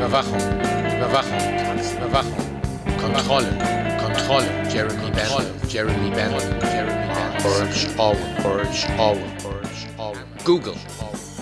Überwachung, 0.00 0.40
Überwachung, 0.96 1.38
Überwachung, 1.96 2.60
Kontrolle, 2.98 3.52
Kontrolle, 4.00 4.46
Jeremy 4.70 5.10
Bentham, 5.10 5.44
Jeremy 5.68 6.10
Bentham, 6.10 6.60
Jeremy 6.70 7.06
Bentham, 7.06 7.46
Orange 7.46 7.88
Orwell, 7.98 8.46
Orange 8.46 8.86
Orwell, 8.98 9.30
Orange. 9.44 9.88
Orwell, 9.98 10.24
Google, 10.44 10.74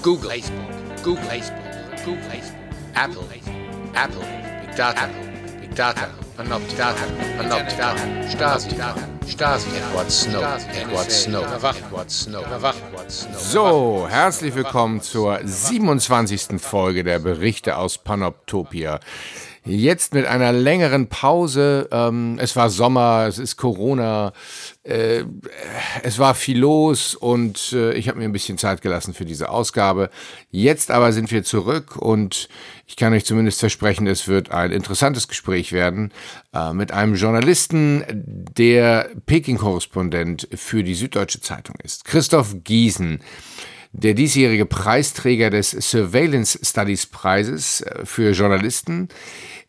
Google, 0.03 0.31
Facebook, 0.31 1.03
Google, 1.05 1.25
Facebook, 1.25 2.05
Google, 2.05 2.23
Facebook, 2.31 2.57
Apple, 2.97 3.25
Apple, 3.95 4.25
Big 4.61 4.75
Data, 4.75 5.09
Big 5.61 5.75
Data, 5.75 6.09
Panoptidata, 6.39 7.03
Panoptidata, 7.37 8.31
Stasi, 8.31 8.71
Stasi, 9.27 9.67
Edward 9.77 10.09
Snow, 10.09 10.41
Edward 10.73 11.11
Snow, 11.11 11.43
Edward 11.43 12.11
Snow, 12.13 12.43
Edward 12.43 13.11
Snow. 13.11 13.37
So, 13.37 14.07
herzlich 14.09 14.55
willkommen 14.55 15.01
zur 15.01 15.41
27. 15.43 16.61
Folge 16.61 17.03
der 17.03 17.19
Berichte 17.19 17.77
aus 17.77 17.99
Panoptopia. 17.99 19.01
Jetzt 19.69 20.15
mit 20.15 20.25
einer 20.25 20.51
längeren 20.51 21.09
Pause. 21.09 21.91
Ähm, 21.93 22.39
es 22.41 22.57
war 22.57 22.71
Sommer, 22.71 23.27
es 23.29 23.39
ist 23.39 23.59
Corona, 23.59 24.33
äh, 24.83 25.25
es 26.03 26.19
war 26.19 26.35
viel 26.35 26.59
los 26.59 27.15
und 27.15 27.75
äh, 27.75 27.93
ich 27.93 28.09
habe 28.09 28.19
mir 28.19 28.25
ein 28.25 28.33
bisschen 28.33 28.57
Zeit 28.57 28.81
gelassen 28.81 29.13
für 29.13 29.27
diese 29.27 29.51
Ausgabe. 29.51 30.09
Jetzt 30.51 30.91
aber 30.91 31.13
sind 31.13 31.31
wir 31.31 31.45
zurück 31.45 31.97
und 31.97 32.49
ich 32.87 32.97
kann 32.97 33.13
euch 33.13 33.27
zumindest 33.27 33.61
versprechen, 33.61 34.07
es 34.07 34.27
wird 34.27 34.51
ein 34.51 34.73
interessantes 34.73 35.29
Gespräch 35.29 35.73
werden 35.73 36.13
äh, 36.55 36.73
mit 36.73 36.93
einem 36.93 37.15
Journalisten, 37.15 38.05
der 38.09 39.11
Peking-Korrespondent 39.27 40.49
für 40.55 40.83
die 40.83 40.95
Süddeutsche 40.95 41.43
Zeitung 41.43 41.77
ist. 41.83 42.07
Christoph 42.07 42.57
Giesen 42.65 43.21
der 43.93 44.15
diesjährige 44.15 44.67
Preisträger 44.67 45.51
des 45.51 45.71
Surveillance 45.71 46.59
Studies 46.63 47.07
Preises 47.07 47.81
äh, 47.81 48.05
für 48.05 48.33
Journalisten. 48.33 49.09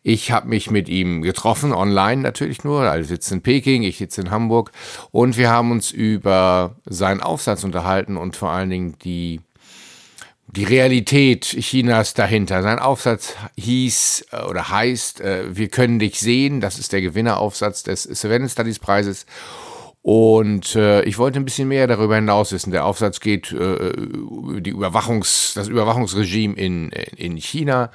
Ich 0.02 0.32
habe 0.32 0.48
mich 0.48 0.70
mit 0.70 0.88
ihm 0.88 1.20
getroffen, 1.20 1.72
online 1.74 2.22
natürlich 2.22 2.64
nur. 2.64 2.84
Er 2.84 3.04
sitzt 3.04 3.30
in 3.32 3.42
Peking, 3.42 3.82
ich 3.82 3.98
sitze 3.98 4.22
in 4.22 4.30
Hamburg. 4.30 4.72
Und 5.10 5.36
wir 5.36 5.50
haben 5.50 5.70
uns 5.72 5.90
über 5.90 6.76
seinen 6.86 7.20
Aufsatz 7.20 7.64
unterhalten 7.64 8.16
und 8.16 8.34
vor 8.34 8.50
allen 8.50 8.70
Dingen 8.70 8.96
die, 9.04 9.40
die 10.46 10.64
Realität 10.64 11.44
Chinas 11.44 12.14
dahinter. 12.14 12.62
Sein 12.62 12.78
Aufsatz 12.78 13.34
hieß 13.58 14.26
äh, 14.32 14.42
oder 14.44 14.70
heißt, 14.70 15.20
äh, 15.20 15.54
wir 15.54 15.68
können 15.68 15.98
dich 15.98 16.18
sehen. 16.18 16.62
Das 16.62 16.78
ist 16.78 16.94
der 16.94 17.02
Gewinneraufsatz 17.02 17.82
des 17.82 18.04
Surveillance 18.04 18.52
Studies 18.52 18.78
Preises. 18.78 19.26
Und 20.00 20.76
äh, 20.76 21.02
ich 21.02 21.18
wollte 21.18 21.38
ein 21.38 21.44
bisschen 21.44 21.68
mehr 21.68 21.86
darüber 21.86 22.14
hinaus 22.14 22.52
wissen. 22.52 22.70
Der 22.70 22.86
Aufsatz 22.86 23.20
geht 23.20 23.52
äh, 23.52 23.90
über 23.90 24.62
die 24.62 24.70
Überwachungs, 24.70 25.52
das 25.54 25.68
Überwachungsregime 25.68 26.54
in, 26.54 26.88
in 26.88 27.36
China. 27.36 27.90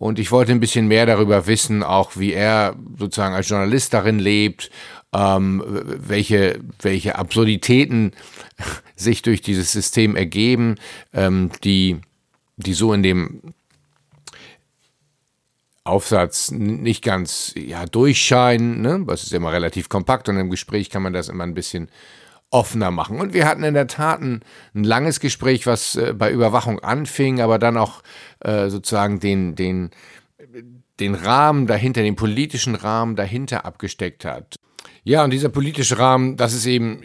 Und 0.00 0.18
ich 0.18 0.32
wollte 0.32 0.50
ein 0.52 0.60
bisschen 0.60 0.88
mehr 0.88 1.04
darüber 1.04 1.46
wissen, 1.46 1.82
auch 1.82 2.16
wie 2.16 2.32
er 2.32 2.74
sozusagen 2.98 3.34
als 3.34 3.50
Journalist 3.50 3.92
darin 3.92 4.18
lebt, 4.18 4.70
ähm, 5.12 5.62
welche, 5.66 6.58
welche 6.80 7.16
Absurditäten 7.16 8.12
sich 8.96 9.20
durch 9.20 9.42
dieses 9.42 9.72
System 9.72 10.16
ergeben, 10.16 10.76
ähm, 11.12 11.50
die, 11.64 11.98
die 12.56 12.72
so 12.72 12.94
in 12.94 13.02
dem 13.02 13.42
Aufsatz 15.84 16.50
nicht 16.50 17.04
ganz 17.04 17.52
ja, 17.54 17.84
durchscheinen. 17.84 18.80
Ne? 18.80 19.04
Das 19.06 19.24
ist 19.24 19.34
immer 19.34 19.52
relativ 19.52 19.90
kompakt 19.90 20.30
und 20.30 20.38
im 20.38 20.48
Gespräch 20.48 20.88
kann 20.88 21.02
man 21.02 21.12
das 21.12 21.28
immer 21.28 21.44
ein 21.44 21.52
bisschen 21.52 21.90
offener 22.50 22.90
machen. 22.90 23.20
Und 23.20 23.32
wir 23.32 23.46
hatten 23.46 23.62
in 23.62 23.74
der 23.74 23.86
Tat 23.86 24.20
ein, 24.20 24.42
ein 24.74 24.84
langes 24.84 25.20
Gespräch, 25.20 25.66
was 25.66 25.96
äh, 25.96 26.12
bei 26.16 26.30
Überwachung 26.30 26.80
anfing, 26.80 27.40
aber 27.40 27.58
dann 27.58 27.76
auch 27.76 28.02
äh, 28.40 28.68
sozusagen 28.68 29.20
den, 29.20 29.54
den, 29.54 29.90
den 30.98 31.14
Rahmen 31.14 31.66
dahinter, 31.66 32.02
den 32.02 32.16
politischen 32.16 32.74
Rahmen 32.74 33.16
dahinter 33.16 33.64
abgesteckt 33.64 34.24
hat. 34.24 34.56
Ja, 35.04 35.24
und 35.24 35.30
dieser 35.30 35.48
politische 35.48 35.98
Rahmen, 35.98 36.36
das 36.36 36.52
ist 36.52 36.66
eben 36.66 37.02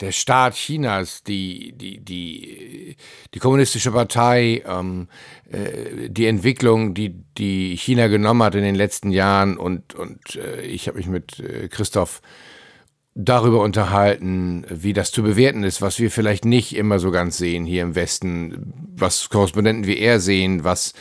der 0.00 0.12
Staat 0.12 0.54
Chinas, 0.54 1.22
die, 1.22 1.72
die, 1.72 2.00
die, 2.00 2.96
die 3.34 3.38
kommunistische 3.38 3.92
Partei, 3.92 4.62
ähm, 4.66 5.08
äh, 5.50 6.08
die 6.08 6.26
Entwicklung, 6.26 6.94
die, 6.94 7.10
die 7.36 7.76
China 7.76 8.08
genommen 8.08 8.42
hat 8.42 8.54
in 8.54 8.62
den 8.62 8.74
letzten 8.74 9.10
Jahren. 9.10 9.56
Und, 9.58 9.94
und 9.94 10.36
äh, 10.36 10.62
ich 10.62 10.88
habe 10.88 10.98
mich 10.98 11.06
mit 11.06 11.38
äh, 11.40 11.68
Christoph 11.68 12.22
darüber 13.14 13.60
unterhalten, 13.62 14.64
wie 14.68 14.92
das 14.92 15.10
zu 15.10 15.22
bewerten 15.22 15.64
ist, 15.64 15.82
was 15.82 15.98
wir 15.98 16.10
vielleicht 16.10 16.44
nicht 16.44 16.76
immer 16.76 16.98
so 16.98 17.10
ganz 17.10 17.38
sehen 17.38 17.66
hier 17.66 17.82
im 17.82 17.94
Westen, 17.94 18.72
was 18.96 19.28
Korrespondenten 19.28 19.86
wie 19.86 19.98
er 19.98 20.20
sehen, 20.20 20.64
was 20.64 20.94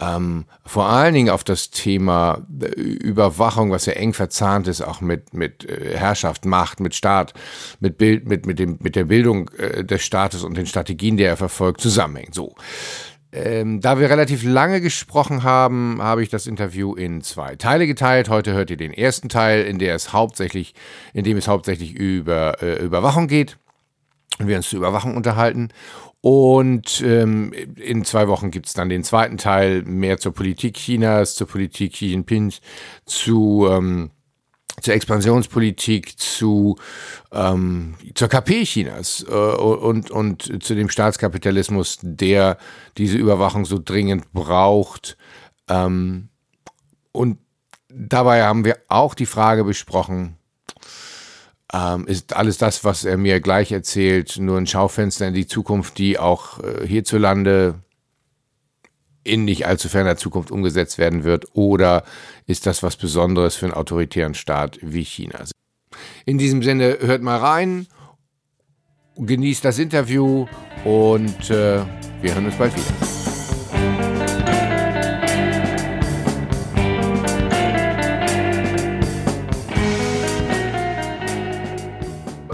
ähm, 0.00 0.46
vor 0.66 0.88
allen 0.88 1.14
Dingen 1.14 1.30
auf 1.30 1.44
das 1.44 1.70
Thema 1.70 2.44
Überwachung, 2.76 3.70
was 3.70 3.86
ja 3.86 3.92
eng 3.92 4.12
verzahnt 4.12 4.66
ist, 4.66 4.80
auch 4.80 5.00
mit, 5.00 5.34
mit 5.34 5.64
äh, 5.68 5.96
Herrschaft, 5.96 6.44
Macht, 6.44 6.80
mit 6.80 6.94
Staat, 6.94 7.32
mit, 7.78 7.96
Bild, 7.96 8.26
mit, 8.26 8.44
mit, 8.44 8.58
dem, 8.58 8.78
mit 8.82 8.96
der 8.96 9.04
Bildung 9.04 9.50
äh, 9.50 9.84
des 9.84 10.02
Staates 10.02 10.42
und 10.42 10.56
den 10.56 10.66
Strategien, 10.66 11.16
die 11.16 11.22
er 11.22 11.36
verfolgt, 11.36 11.80
zusammenhängt. 11.80 12.34
So. 12.34 12.56
Ähm, 13.36 13.80
da 13.80 13.98
wir 13.98 14.08
relativ 14.08 14.44
lange 14.44 14.80
gesprochen 14.80 15.42
haben, 15.42 16.00
habe 16.00 16.22
ich 16.22 16.28
das 16.28 16.46
Interview 16.46 16.94
in 16.94 17.20
zwei 17.20 17.56
Teile 17.56 17.88
geteilt. 17.88 18.28
Heute 18.28 18.52
hört 18.52 18.70
ihr 18.70 18.76
den 18.76 18.94
ersten 18.94 19.28
Teil, 19.28 19.64
in 19.64 19.80
der 19.80 19.96
es 19.96 20.12
hauptsächlich, 20.12 20.72
in 21.14 21.24
dem 21.24 21.36
es 21.36 21.48
hauptsächlich 21.48 21.94
über 21.94 22.62
äh, 22.62 22.80
Überwachung 22.80 23.26
geht 23.26 23.58
und 24.38 24.46
wir 24.46 24.56
uns 24.56 24.68
zur 24.68 24.78
Überwachung 24.78 25.16
unterhalten. 25.16 25.70
Und 26.20 27.02
ähm, 27.04 27.52
in 27.74 28.04
zwei 28.04 28.28
Wochen 28.28 28.52
gibt 28.52 28.66
es 28.66 28.72
dann 28.72 28.88
den 28.88 29.02
zweiten 29.02 29.36
Teil, 29.36 29.82
mehr 29.82 30.18
zur 30.18 30.32
Politik 30.32 30.74
Chinas, 30.76 31.34
zur 31.34 31.48
Politik 31.48 31.94
Xi 31.94 32.06
Jinping, 32.06 32.52
zu 33.04 33.66
ähm, 33.68 34.12
zur 34.80 34.94
Expansionspolitik, 34.94 36.18
zu, 36.18 36.76
ähm, 37.32 37.94
zur 38.14 38.28
KP 38.28 38.64
Chinas 38.64 39.24
äh, 39.28 39.32
und, 39.32 40.10
und 40.10 40.62
zu 40.62 40.74
dem 40.74 40.88
Staatskapitalismus, 40.88 41.98
der 42.02 42.58
diese 42.98 43.16
Überwachung 43.16 43.64
so 43.64 43.80
dringend 43.82 44.32
braucht. 44.32 45.16
Ähm, 45.68 46.28
und 47.12 47.38
dabei 47.88 48.42
haben 48.42 48.64
wir 48.64 48.78
auch 48.88 49.14
die 49.14 49.26
Frage 49.26 49.64
besprochen, 49.64 50.36
ähm, 51.72 52.06
ist 52.06 52.34
alles 52.36 52.58
das, 52.58 52.84
was 52.84 53.04
er 53.04 53.16
mir 53.16 53.40
gleich 53.40 53.72
erzählt, 53.72 54.36
nur 54.38 54.58
ein 54.58 54.66
Schaufenster 54.66 55.26
in 55.28 55.34
die 55.34 55.46
Zukunft, 55.46 55.98
die 55.98 56.18
auch 56.18 56.62
äh, 56.62 56.86
hierzulande 56.86 57.83
in 59.24 59.44
nicht 59.44 59.66
allzu 59.66 59.88
ferner 59.88 60.16
Zukunft 60.16 60.50
umgesetzt 60.50 60.98
werden 60.98 61.24
wird? 61.24 61.46
Oder 61.54 62.04
ist 62.46 62.66
das 62.66 62.82
was 62.82 62.96
Besonderes 62.96 63.56
für 63.56 63.66
einen 63.66 63.74
autoritären 63.74 64.34
Staat 64.34 64.78
wie 64.82 65.04
China? 65.04 65.44
In 66.24 66.38
diesem 66.38 66.62
Sinne, 66.62 66.98
hört 67.00 67.22
mal 67.22 67.38
rein, 67.38 67.86
genießt 69.16 69.64
das 69.64 69.78
Interview 69.78 70.46
und 70.84 71.50
äh, 71.50 71.80
wir 72.20 72.34
hören 72.34 72.46
uns 72.46 72.56
bald 72.56 72.74
wieder. 72.74 73.14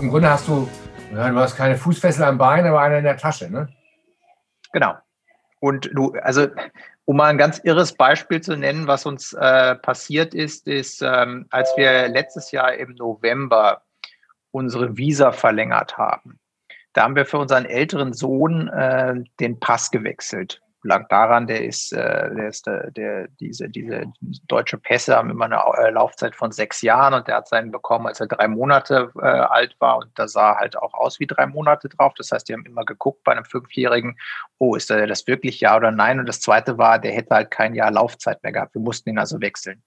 Im 0.01 0.09
Grunde 0.09 0.31
hast 0.31 0.49
du, 0.49 0.69
du 1.13 1.17
hast 1.17 1.57
keine 1.57 1.77
Fußfessel 1.77 2.25
am 2.25 2.39
Bein, 2.39 2.67
aber 2.67 2.81
eine 2.81 2.99
in 2.99 3.05
der 3.05 3.17
Tasche, 3.17 3.51
ne? 3.51 3.69
Genau. 4.73 4.95
Und 5.61 5.91
du, 5.93 6.13
also 6.23 6.49
um 7.05 7.17
mal 7.17 7.29
ein 7.29 7.39
ganz 7.39 7.61
irres 7.65 7.93
Beispiel 7.93 8.41
zu 8.41 8.57
nennen, 8.57 8.87
was 8.87 9.07
uns 9.07 9.33
äh, 9.35 9.77
passiert 9.77 10.35
ist, 10.35 10.67
ist, 10.67 11.03
ähm, 11.03 11.47
als 11.51 11.71
wir 11.77 12.09
letztes 12.09 12.51
Jahr 12.51 12.75
im 12.75 12.95
November 12.95 13.83
unsere 14.51 14.97
Visa 14.97 15.33
verlängert 15.33 15.97
haben, 15.99 16.39
da 16.93 17.05
haben 17.05 17.15
wir 17.15 17.27
für 17.27 17.39
unseren 17.39 17.67
älteren 17.67 18.13
Sohn 18.13 18.69
äh, 18.69 19.15
den 19.39 19.61
Pass 19.61 19.91
gewechselt 19.91 20.61
lag 20.83 21.09
daran, 21.09 21.47
der 21.47 21.65
ist, 21.65 21.93
äh, 21.93 22.35
der 22.35 22.49
ist 22.49 22.67
äh, 22.67 22.91
der, 22.93 23.29
diese, 23.41 23.69
diese 23.69 24.05
deutsche 24.47 24.79
Pässe 24.79 25.17
haben 25.17 25.31
immer 25.31 25.47
eine 25.47 25.61
äh, 25.79 25.91
Laufzeit 25.91 26.35
von 26.35 26.53
sechs 26.53 26.83
Jahren 26.83 27.15
und 27.15 27.29
der 27.29 27.37
hat 27.37 27.49
seinen 27.49 27.71
bekommen, 27.71 28.07
als 28.07 28.21
er 28.21 28.27
drei 28.27 28.49
Monate 28.49 29.11
äh, 29.21 29.27
alt 29.27 29.77
war 29.79 29.99
und 29.99 30.11
da 30.19 30.29
sah 30.29 30.57
halt 30.57 30.77
auch 30.77 30.95
aus 30.95 31.21
wie 31.21 31.27
drei 31.27 31.47
Monate 31.47 31.89
drauf. 31.89 32.15
Das 32.17 32.31
heißt, 32.33 32.49
die 32.49 32.55
haben 32.55 32.65
immer 32.65 32.85
geguckt 32.85 33.25
bei 33.25 33.33
einem 33.33 33.45
Fünfjährigen, 33.45 34.19
oh, 34.59 34.75
ist 34.75 34.91
der 34.91 35.07
das 35.07 35.27
wirklich 35.27 35.61
ja 35.61 35.77
oder 35.77 35.91
nein? 35.91 36.19
Und 36.19 36.27
das 36.27 36.41
zweite 36.41 36.79
war, 36.79 36.99
der 36.99 37.13
hätte 37.13 37.35
halt 37.35 37.51
kein 37.51 37.75
Jahr 37.75 37.91
Laufzeit 37.91 38.43
mehr 38.43 38.53
gehabt. 38.53 38.75
Wir 38.75 38.83
mussten 38.83 39.11
ihn 39.11 39.19
also 39.19 39.41
wechseln. 39.41 39.83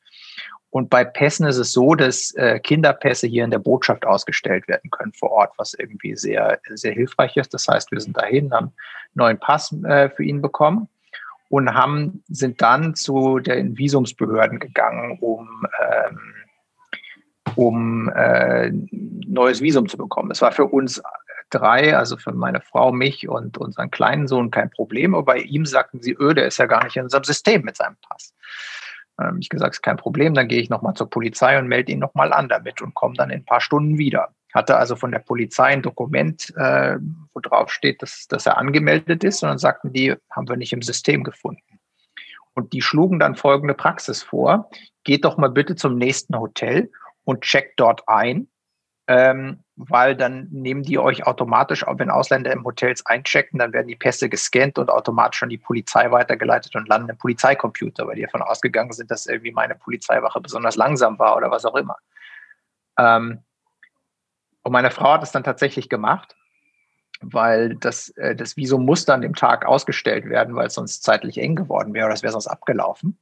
Und 0.73 0.89
bei 0.89 1.03
Pässen 1.03 1.45
ist 1.45 1.57
es 1.57 1.71
so, 1.71 1.93
dass 1.93 2.33
äh, 2.33 2.59
Kinderpässe 2.59 3.27
hier 3.27 3.43
in 3.43 3.51
der 3.51 3.59
Botschaft 3.59 4.07
ausgestellt 4.07 4.67
werden 4.67 4.89
können 4.89 5.13
vor 5.13 5.29
Ort, 5.29 5.53
was 5.57 5.75
irgendwie 5.75 6.15
sehr, 6.15 6.59
sehr 6.67 6.93
hilfreich 6.93 7.37
ist. 7.37 7.53
Das 7.53 7.67
heißt, 7.67 7.91
wir 7.91 7.99
sind 7.99 8.17
dahin, 8.17 8.51
haben 8.51 8.65
einen 8.65 8.73
neuen 9.13 9.39
Pass 9.39 9.71
äh, 9.83 10.09
für 10.09 10.23
ihn 10.23 10.41
bekommen 10.41 10.89
und 11.49 11.71
haben, 11.71 12.23
sind 12.27 12.59
dann 12.63 12.95
zu 12.95 13.37
den 13.37 13.77
Visumsbehörden 13.77 14.57
gegangen, 14.57 15.19
um, 15.21 15.47
ähm, 15.79 16.19
um 17.53 18.09
äh, 18.09 18.71
neues 18.71 19.61
Visum 19.61 19.87
zu 19.87 19.97
bekommen. 19.97 20.29
Das 20.29 20.41
war 20.41 20.53
für 20.53 20.65
uns 20.65 21.03
drei, 21.51 21.95
also 21.95 22.17
für 22.17 22.33
meine 22.33 22.61
Frau, 22.61 22.91
mich 22.91 23.29
und 23.29 23.59
unseren 23.59 23.91
kleinen 23.91 24.27
Sohn 24.27 24.49
kein 24.49 24.71
Problem. 24.71 25.13
Aber 25.13 25.33
bei 25.33 25.37
ihm 25.37 25.67
sagten 25.67 26.01
sie, 26.01 26.13
öh, 26.19 26.33
der 26.33 26.47
ist 26.47 26.57
ja 26.57 26.65
gar 26.65 26.83
nicht 26.83 26.97
in 26.97 27.03
unserem 27.03 27.25
System 27.25 27.61
mit 27.61 27.77
seinem 27.77 27.97
Pass. 28.09 28.33
Ähm, 29.19 29.37
ich 29.39 29.49
gesagt, 29.49 29.75
ist 29.75 29.81
kein 29.81 29.97
Problem, 29.97 30.33
dann 30.33 30.47
gehe 30.47 30.61
ich 30.61 30.69
nochmal 30.69 30.93
zur 30.93 31.09
Polizei 31.09 31.57
und 31.57 31.67
melde 31.67 31.91
ihn 31.91 31.99
nochmal 31.99 32.33
an 32.33 32.49
damit 32.49 32.81
und 32.81 32.93
komme 32.93 33.15
dann 33.15 33.29
in 33.29 33.41
ein 33.41 33.45
paar 33.45 33.61
Stunden 33.61 33.97
wieder. 33.97 34.29
Hatte 34.53 34.77
also 34.77 34.95
von 34.95 35.11
der 35.11 35.19
Polizei 35.19 35.65
ein 35.65 35.81
Dokument, 35.81 36.53
äh, 36.57 36.97
wo 37.33 37.39
drauf 37.39 37.71
steht, 37.71 38.01
dass, 38.01 38.27
dass 38.27 38.45
er 38.45 38.57
angemeldet 38.57 39.23
ist. 39.23 39.41
Und 39.43 39.49
dann 39.49 39.57
sagten 39.57 39.93
die, 39.93 40.15
haben 40.29 40.47
wir 40.47 40.57
nicht 40.57 40.73
im 40.73 40.81
System 40.81 41.23
gefunden. 41.23 41.79
Und 42.53 42.73
die 42.73 42.81
schlugen 42.81 43.19
dann 43.19 43.35
folgende 43.35 43.73
Praxis 43.73 44.21
vor. 44.21 44.69
Geht 45.03 45.25
doch 45.25 45.37
mal 45.37 45.49
bitte 45.49 45.75
zum 45.75 45.97
nächsten 45.97 46.37
Hotel 46.37 46.91
und 47.23 47.41
checkt 47.41 47.79
dort 47.79 48.07
ein, 48.07 48.47
ähm, 49.07 49.63
weil 49.89 50.15
dann 50.15 50.47
nehmen 50.51 50.83
die 50.83 50.97
euch 50.97 51.25
automatisch, 51.25 51.85
wenn 51.87 52.09
Ausländer 52.09 52.51
im 52.51 52.63
Hotels 52.63 53.05
einchecken, 53.05 53.59
dann 53.59 53.73
werden 53.73 53.87
die 53.87 53.95
Pässe 53.95 54.29
gescannt 54.29 54.77
und 54.77 54.89
automatisch 54.89 55.43
an 55.43 55.49
die 55.49 55.57
Polizei 55.57 56.09
weitergeleitet 56.11 56.75
und 56.75 56.87
landen 56.87 57.09
im 57.09 57.17
Polizeicomputer, 57.17 58.07
weil 58.07 58.15
die 58.15 58.23
davon 58.23 58.41
ausgegangen 58.41 58.91
sind, 58.93 59.11
dass 59.11 59.25
irgendwie 59.25 59.51
meine 59.51 59.75
Polizeiwache 59.75 60.39
besonders 60.39 60.75
langsam 60.75 61.19
war 61.19 61.35
oder 61.35 61.51
was 61.51 61.65
auch 61.65 61.75
immer. 61.75 61.97
Ähm, 62.97 63.39
und 64.61 64.71
meine 64.71 64.91
Frau 64.91 65.13
hat 65.13 65.23
es 65.23 65.31
dann 65.31 65.43
tatsächlich 65.43 65.89
gemacht, 65.89 66.35
weil 67.21 67.75
das, 67.75 68.09
äh, 68.09 68.35
das 68.35 68.55
Visum 68.55 68.85
musste 68.85 69.13
an 69.13 69.21
dem 69.21 69.35
Tag 69.35 69.65
ausgestellt 69.65 70.29
werden, 70.29 70.55
weil 70.55 70.67
es 70.67 70.75
sonst 70.75 71.03
zeitlich 71.03 71.37
eng 71.37 71.55
geworden 71.55 71.93
wäre 71.93 72.05
oder 72.05 72.13
es 72.13 72.23
wäre 72.23 72.33
sonst 72.33 72.47
abgelaufen. 72.47 73.17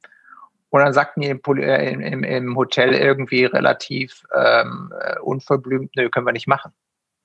Und 0.72 0.80
dann 0.80 0.94
sagten 0.94 1.20
die 1.20 1.28
im, 1.28 1.40
äh, 1.58 1.92
im, 1.92 2.24
im 2.24 2.56
Hotel 2.56 2.94
irgendwie 2.94 3.44
relativ 3.44 4.24
ähm, 4.34 4.90
äh, 4.98 5.18
unverblümt, 5.18 5.94
nö, 5.96 6.08
können 6.08 6.26
wir 6.26 6.32
nicht 6.32 6.48
machen. 6.48 6.72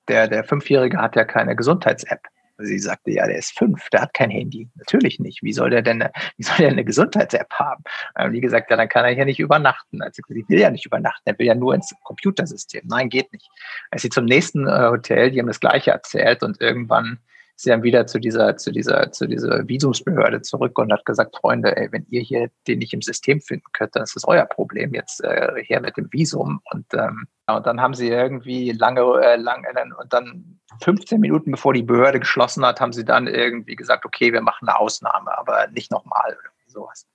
Der, 0.08 0.28
der 0.28 0.44
Fünfjährige 0.44 0.98
hat 0.98 1.16
ja 1.16 1.24
keine 1.24 1.56
Gesundheits-App. 1.56 2.20
Sie 2.58 2.78
sagte, 2.78 3.10
ja, 3.12 3.26
der 3.26 3.38
ist 3.38 3.56
fünf, 3.56 3.88
der 3.88 4.02
hat 4.02 4.12
kein 4.12 4.28
Handy. 4.28 4.68
Natürlich 4.74 5.18
nicht. 5.18 5.42
Wie 5.42 5.54
soll 5.54 5.70
der 5.70 5.80
denn, 5.80 6.04
wie 6.36 6.42
soll 6.42 6.56
der 6.58 6.68
eine 6.68 6.84
Gesundheits-App 6.84 7.50
haben? 7.54 7.84
Und 8.22 8.34
die 8.34 8.42
gesagt, 8.42 8.70
ja, 8.70 8.76
dann 8.76 8.88
kann 8.90 9.06
er 9.06 9.12
hier 9.12 9.24
nicht 9.24 9.40
übernachten. 9.40 10.02
Also 10.02 10.20
sie 10.28 10.44
will 10.46 10.60
ja 10.60 10.70
nicht 10.70 10.84
übernachten, 10.84 11.22
er 11.24 11.38
will 11.38 11.46
ja 11.46 11.54
nur 11.54 11.74
ins 11.74 11.94
Computersystem. 12.04 12.82
Nein, 12.84 13.08
geht 13.08 13.32
nicht. 13.32 13.48
Als 13.90 14.02
sie 14.02 14.10
zum 14.10 14.26
nächsten 14.26 14.66
äh, 14.66 14.88
Hotel, 14.90 15.30
die 15.30 15.40
haben 15.40 15.46
das 15.46 15.60
Gleiche 15.60 15.92
erzählt 15.92 16.42
und 16.42 16.60
irgendwann 16.60 17.18
sie 17.60 17.70
dann 17.70 17.82
wieder 17.82 18.06
zu 18.06 18.20
dieser, 18.20 18.56
zu 18.56 18.70
dieser, 18.70 19.10
zu 19.10 19.26
dieser 19.26 19.66
Visumsbehörde 19.66 20.42
zurück 20.42 20.78
und 20.78 20.92
hat 20.92 21.04
gesagt, 21.04 21.36
Freunde, 21.36 21.76
ey, 21.76 21.90
wenn 21.90 22.06
ihr 22.08 22.20
hier 22.20 22.50
den 22.68 22.78
nicht 22.78 22.92
im 22.92 23.02
System 23.02 23.40
finden 23.40 23.66
könnt, 23.72 23.96
dann 23.96 24.04
ist 24.04 24.14
das 24.14 24.24
euer 24.28 24.44
Problem 24.44 24.94
jetzt 24.94 25.24
äh, 25.24 25.60
her 25.64 25.80
mit 25.80 25.96
dem 25.96 26.08
Visum. 26.12 26.60
Und, 26.70 26.86
ähm, 26.94 27.26
und 27.48 27.66
dann 27.66 27.80
haben 27.80 27.94
sie 27.94 28.10
irgendwie 28.10 28.70
lange, 28.70 29.00
äh, 29.00 29.36
lang, 29.36 29.64
äh, 29.64 30.00
und 30.00 30.12
dann 30.12 30.60
15 30.82 31.20
Minuten 31.20 31.50
bevor 31.50 31.74
die 31.74 31.82
Behörde 31.82 32.20
geschlossen 32.20 32.64
hat, 32.64 32.80
haben 32.80 32.92
sie 32.92 33.04
dann 33.04 33.26
irgendwie 33.26 33.74
gesagt, 33.74 34.04
okay, 34.04 34.32
wir 34.32 34.40
machen 34.40 34.68
eine 34.68 34.78
Ausnahme, 34.78 35.36
aber 35.36 35.66
nicht 35.72 35.90
nochmal 35.90 36.36
oder 36.38 36.50
sowas. 36.68 37.08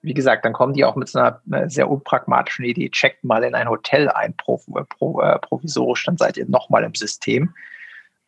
Wie 0.00 0.14
gesagt, 0.14 0.44
dann 0.44 0.52
kommen 0.52 0.74
die 0.74 0.84
auch 0.84 0.94
mit 0.94 1.08
so 1.08 1.18
einer, 1.18 1.42
einer 1.50 1.68
sehr 1.68 1.90
unpragmatischen 1.90 2.64
Idee, 2.64 2.88
checkt 2.88 3.24
mal 3.24 3.42
in 3.42 3.56
ein 3.56 3.68
Hotel 3.68 4.08
ein, 4.10 4.32
pro, 4.36 4.62
äh, 4.78 5.38
provisorisch, 5.40 6.04
dann 6.04 6.16
seid 6.16 6.36
ihr 6.36 6.48
nochmal 6.48 6.84
im 6.84 6.94
System. 6.94 7.52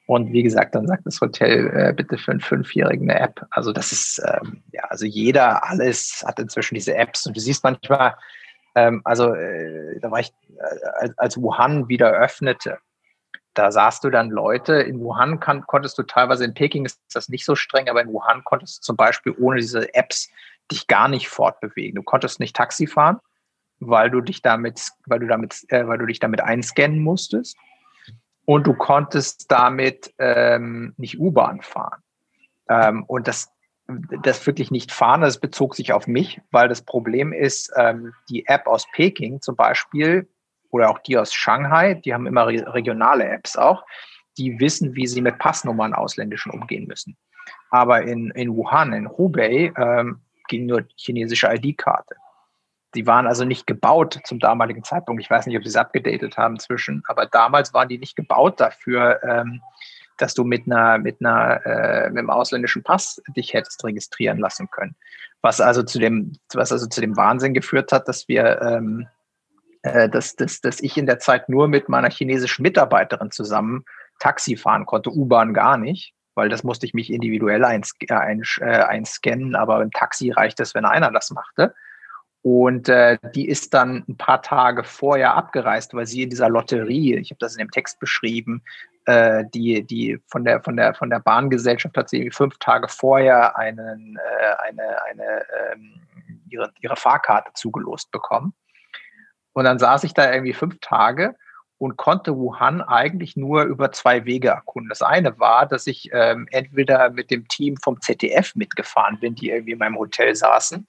Und 0.06 0.32
wie 0.32 0.42
gesagt, 0.42 0.74
dann 0.74 0.86
sagt 0.86 1.06
das 1.06 1.20
Hotel 1.20 1.70
äh, 1.74 1.92
bitte 1.92 2.18
für 2.18 2.32
einen 2.32 2.40
Fünfjährigen 2.40 3.08
eine 3.08 3.20
App. 3.20 3.46
Also 3.50 3.72
das 3.72 3.92
ist, 3.92 4.20
ähm, 4.26 4.62
ja, 4.72 4.82
also 4.84 5.06
jeder, 5.06 5.68
alles 5.68 6.24
hat 6.26 6.38
inzwischen 6.38 6.74
diese 6.74 6.94
Apps. 6.94 7.26
Und 7.26 7.36
du 7.36 7.40
siehst 7.40 7.62
manchmal, 7.62 8.16
ähm, 8.74 9.00
also 9.04 9.34
äh, 9.34 10.00
da 10.00 10.10
war 10.10 10.20
ich, 10.20 10.32
äh, 11.00 11.08
als, 11.16 11.40
Wuhan 11.40 11.88
wieder 11.88 12.10
öffnete, 12.10 12.78
da 13.54 13.70
sahst 13.70 14.02
du 14.02 14.10
dann 14.10 14.30
Leute, 14.30 14.74
in 14.74 14.98
Wuhan 15.00 15.38
kann, 15.38 15.66
konntest 15.66 15.98
du 15.98 16.02
teilweise, 16.02 16.44
in 16.44 16.54
Peking 16.54 16.84
ist 16.86 17.00
das 17.12 17.28
nicht 17.28 17.44
so 17.44 17.54
streng, 17.54 17.88
aber 17.88 18.00
in 18.02 18.12
Wuhan 18.12 18.42
konntest 18.44 18.78
du 18.78 18.82
zum 18.82 18.96
Beispiel 18.96 19.34
ohne 19.38 19.60
diese 19.60 19.94
Apps 19.94 20.30
dich 20.70 20.86
gar 20.86 21.08
nicht 21.08 21.28
fortbewegen. 21.28 21.96
Du 21.96 22.02
konntest 22.02 22.40
nicht 22.40 22.56
Taxi 22.56 22.86
fahren, 22.86 23.20
weil 23.78 24.10
du 24.10 24.20
dich 24.20 24.42
damit, 24.42 24.88
weil 25.06 25.20
du 25.20 25.26
damit, 25.26 25.64
äh, 25.68 25.86
weil 25.86 25.98
du 25.98 26.06
dich 26.06 26.18
damit 26.18 26.40
einscannen 26.40 27.00
musstest 27.00 27.56
und 28.44 28.66
du 28.66 28.74
konntest 28.74 29.50
damit 29.50 30.12
ähm, 30.18 30.94
nicht 30.96 31.18
U-Bahn 31.18 31.60
fahren. 31.62 32.02
Ähm, 32.68 33.04
und 33.04 33.28
das, 33.28 33.52
das 34.22 34.46
wirklich 34.46 34.70
nicht 34.70 34.92
fahren, 34.92 35.20
das 35.20 35.38
bezog 35.38 35.74
sich 35.74 35.92
auf 35.92 36.06
mich, 36.06 36.40
weil 36.50 36.68
das 36.68 36.82
Problem 36.82 37.32
ist, 37.32 37.72
ähm, 37.76 38.12
die 38.28 38.46
App 38.46 38.66
aus 38.66 38.86
Peking 38.92 39.40
zum 39.40 39.56
Beispiel 39.56 40.28
oder 40.70 40.90
auch 40.90 40.98
die 40.98 41.18
aus 41.18 41.32
Shanghai, 41.32 41.94
die 41.94 42.14
haben 42.14 42.26
immer 42.26 42.46
re 42.46 42.64
regionale 42.74 43.28
Apps 43.28 43.56
auch, 43.56 43.84
die 44.38 44.58
wissen, 44.58 44.94
wie 44.96 45.06
sie 45.06 45.20
mit 45.20 45.38
Passnummern 45.38 45.92
ausländischen 45.92 46.50
umgehen 46.50 46.86
müssen. 46.86 47.16
Aber 47.70 48.02
in, 48.02 48.30
in 48.30 48.54
Wuhan, 48.56 48.92
in 48.92 49.08
Hubei, 49.08 49.72
ähm, 49.76 50.20
ging 50.48 50.66
nur 50.66 50.84
chinesische 50.96 51.48
ID-Karte. 51.52 52.16
Die 52.94 53.06
waren 53.06 53.26
also 53.26 53.44
nicht 53.44 53.66
gebaut 53.66 54.20
zum 54.24 54.38
damaligen 54.38 54.84
Zeitpunkt. 54.84 55.22
Ich 55.22 55.30
weiß 55.30 55.46
nicht, 55.46 55.56
ob 55.56 55.62
sie 55.62 55.70
es 55.70 55.76
abgedatet 55.76 56.36
haben 56.36 56.58
zwischen, 56.58 57.02
aber 57.06 57.26
damals 57.26 57.72
waren 57.72 57.88
die 57.88 57.98
nicht 57.98 58.16
gebaut 58.16 58.60
dafür, 58.60 59.22
ähm, 59.22 59.62
dass 60.18 60.34
du 60.34 60.44
mit 60.44 60.66
einer, 60.66 60.98
mit 60.98 61.16
einer, 61.20 61.64
äh, 61.66 62.10
mit 62.10 62.18
einem 62.18 62.30
ausländischen 62.30 62.82
Pass 62.82 63.20
dich 63.36 63.54
hättest 63.54 63.82
registrieren 63.84 64.38
lassen 64.38 64.68
können. 64.70 64.94
Was 65.40 65.60
also 65.60 65.82
zu 65.82 65.98
dem, 65.98 66.32
was 66.54 66.70
also 66.70 66.86
zu 66.86 67.00
dem 67.00 67.16
Wahnsinn 67.16 67.54
geführt 67.54 67.92
hat, 67.92 68.06
dass 68.08 68.28
wir, 68.28 68.60
ähm, 68.62 69.08
äh, 69.82 70.08
dass, 70.08 70.36
dass, 70.36 70.60
dass 70.60 70.80
ich 70.80 70.96
in 70.96 71.06
der 71.06 71.18
Zeit 71.18 71.48
nur 71.48 71.66
mit 71.66 71.88
meiner 71.88 72.10
chinesischen 72.10 72.62
Mitarbeiterin 72.62 73.30
zusammen 73.30 73.84
Taxi 74.20 74.56
fahren 74.56 74.86
konnte, 74.86 75.10
U-Bahn 75.10 75.54
gar 75.54 75.76
nicht, 75.76 76.14
weil 76.34 76.48
das 76.48 76.62
musste 76.62 76.86
ich 76.86 76.94
mich 76.94 77.10
individuell 77.10 77.64
eins, 77.64 77.92
äh, 78.00 78.14
einscannen, 78.14 79.56
aber 79.56 79.82
im 79.82 79.90
Taxi 79.90 80.30
reicht 80.30 80.60
es, 80.60 80.74
wenn 80.74 80.84
einer 80.84 81.10
das 81.10 81.30
machte. 81.30 81.74
Und 82.42 82.88
äh, 82.88 83.18
die 83.34 83.48
ist 83.48 83.72
dann 83.72 84.04
ein 84.08 84.16
paar 84.16 84.42
Tage 84.42 84.82
vorher 84.82 85.34
abgereist, 85.34 85.94
weil 85.94 86.06
sie 86.06 86.24
in 86.24 86.30
dieser 86.30 86.48
Lotterie, 86.48 87.16
ich 87.16 87.30
habe 87.30 87.38
das 87.38 87.54
in 87.54 87.60
dem 87.60 87.70
Text 87.70 88.00
beschrieben, 88.00 88.62
äh, 89.06 89.44
die, 89.54 89.84
die 89.84 90.18
von 90.26 90.44
der, 90.44 90.60
von 90.60 90.76
der, 90.76 90.94
von 90.94 91.08
der 91.08 91.20
Bahngesellschaft 91.20 91.96
hat 91.96 92.08
sie 92.08 92.30
fünf 92.30 92.58
Tage 92.58 92.88
vorher 92.88 93.56
einen, 93.56 94.16
äh, 94.16 94.68
eine, 94.68 95.02
eine, 95.04 95.44
ähm, 95.72 96.00
ihre, 96.48 96.72
ihre 96.80 96.96
Fahrkarte 96.96 97.52
zugelost 97.54 98.10
bekommen. 98.10 98.54
Und 99.52 99.64
dann 99.64 99.78
saß 99.78 100.02
ich 100.04 100.14
da 100.14 100.32
irgendwie 100.32 100.52
fünf 100.52 100.78
Tage 100.80 101.36
und 101.78 101.96
konnte 101.96 102.36
Wuhan 102.36 102.80
eigentlich 102.80 103.36
nur 103.36 103.64
über 103.64 103.90
zwei 103.92 104.24
Wege 104.24 104.48
erkunden. 104.48 104.88
Das 104.88 105.02
eine 105.02 105.38
war, 105.40 105.66
dass 105.66 105.86
ich 105.86 106.10
ähm, 106.12 106.46
entweder 106.50 107.10
mit 107.10 107.30
dem 107.30 107.48
Team 107.48 107.76
vom 107.76 108.00
ZDF 108.00 108.54
mitgefahren 108.54 109.18
bin, 109.18 109.34
die 109.34 109.50
irgendwie 109.50 109.72
in 109.72 109.78
meinem 109.78 109.98
Hotel 109.98 110.34
saßen, 110.34 110.86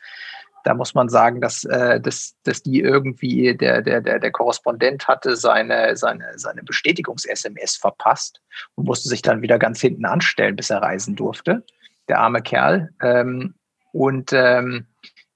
da 0.64 0.74
muss 0.74 0.94
man 0.94 1.10
sagen, 1.10 1.42
dass, 1.42 1.66
äh, 1.66 2.00
dass, 2.00 2.36
dass 2.44 2.64
die 2.64 2.80
irgendwie, 2.80 3.56
der, 3.56 3.82
der, 3.82 4.02
der, 4.02 4.20
der 4.20 4.32
Korrespondent 4.32 5.08
hatte 5.08 5.36
seine, 5.36 5.96
seine, 5.96 6.38
seine 6.38 6.64
Bestätigungs-SMS 6.64 7.76
verpasst 7.76 8.42
und 8.76 8.86
musste 8.86 9.10
sich 9.10 9.22
dann 9.22 9.42
wieder 9.42 9.60
ganz 9.60 9.82
hinten 9.82 10.06
anstellen, 10.06 10.56
bis 10.56 10.70
er 10.70 10.82
reisen 10.82 11.16
durfte. 11.16 11.64
Der 12.08 12.20
arme 12.20 12.42
Kerl. 12.42 12.90
Ähm, 13.02 13.54
und 13.92 14.32
ähm, 14.34 14.88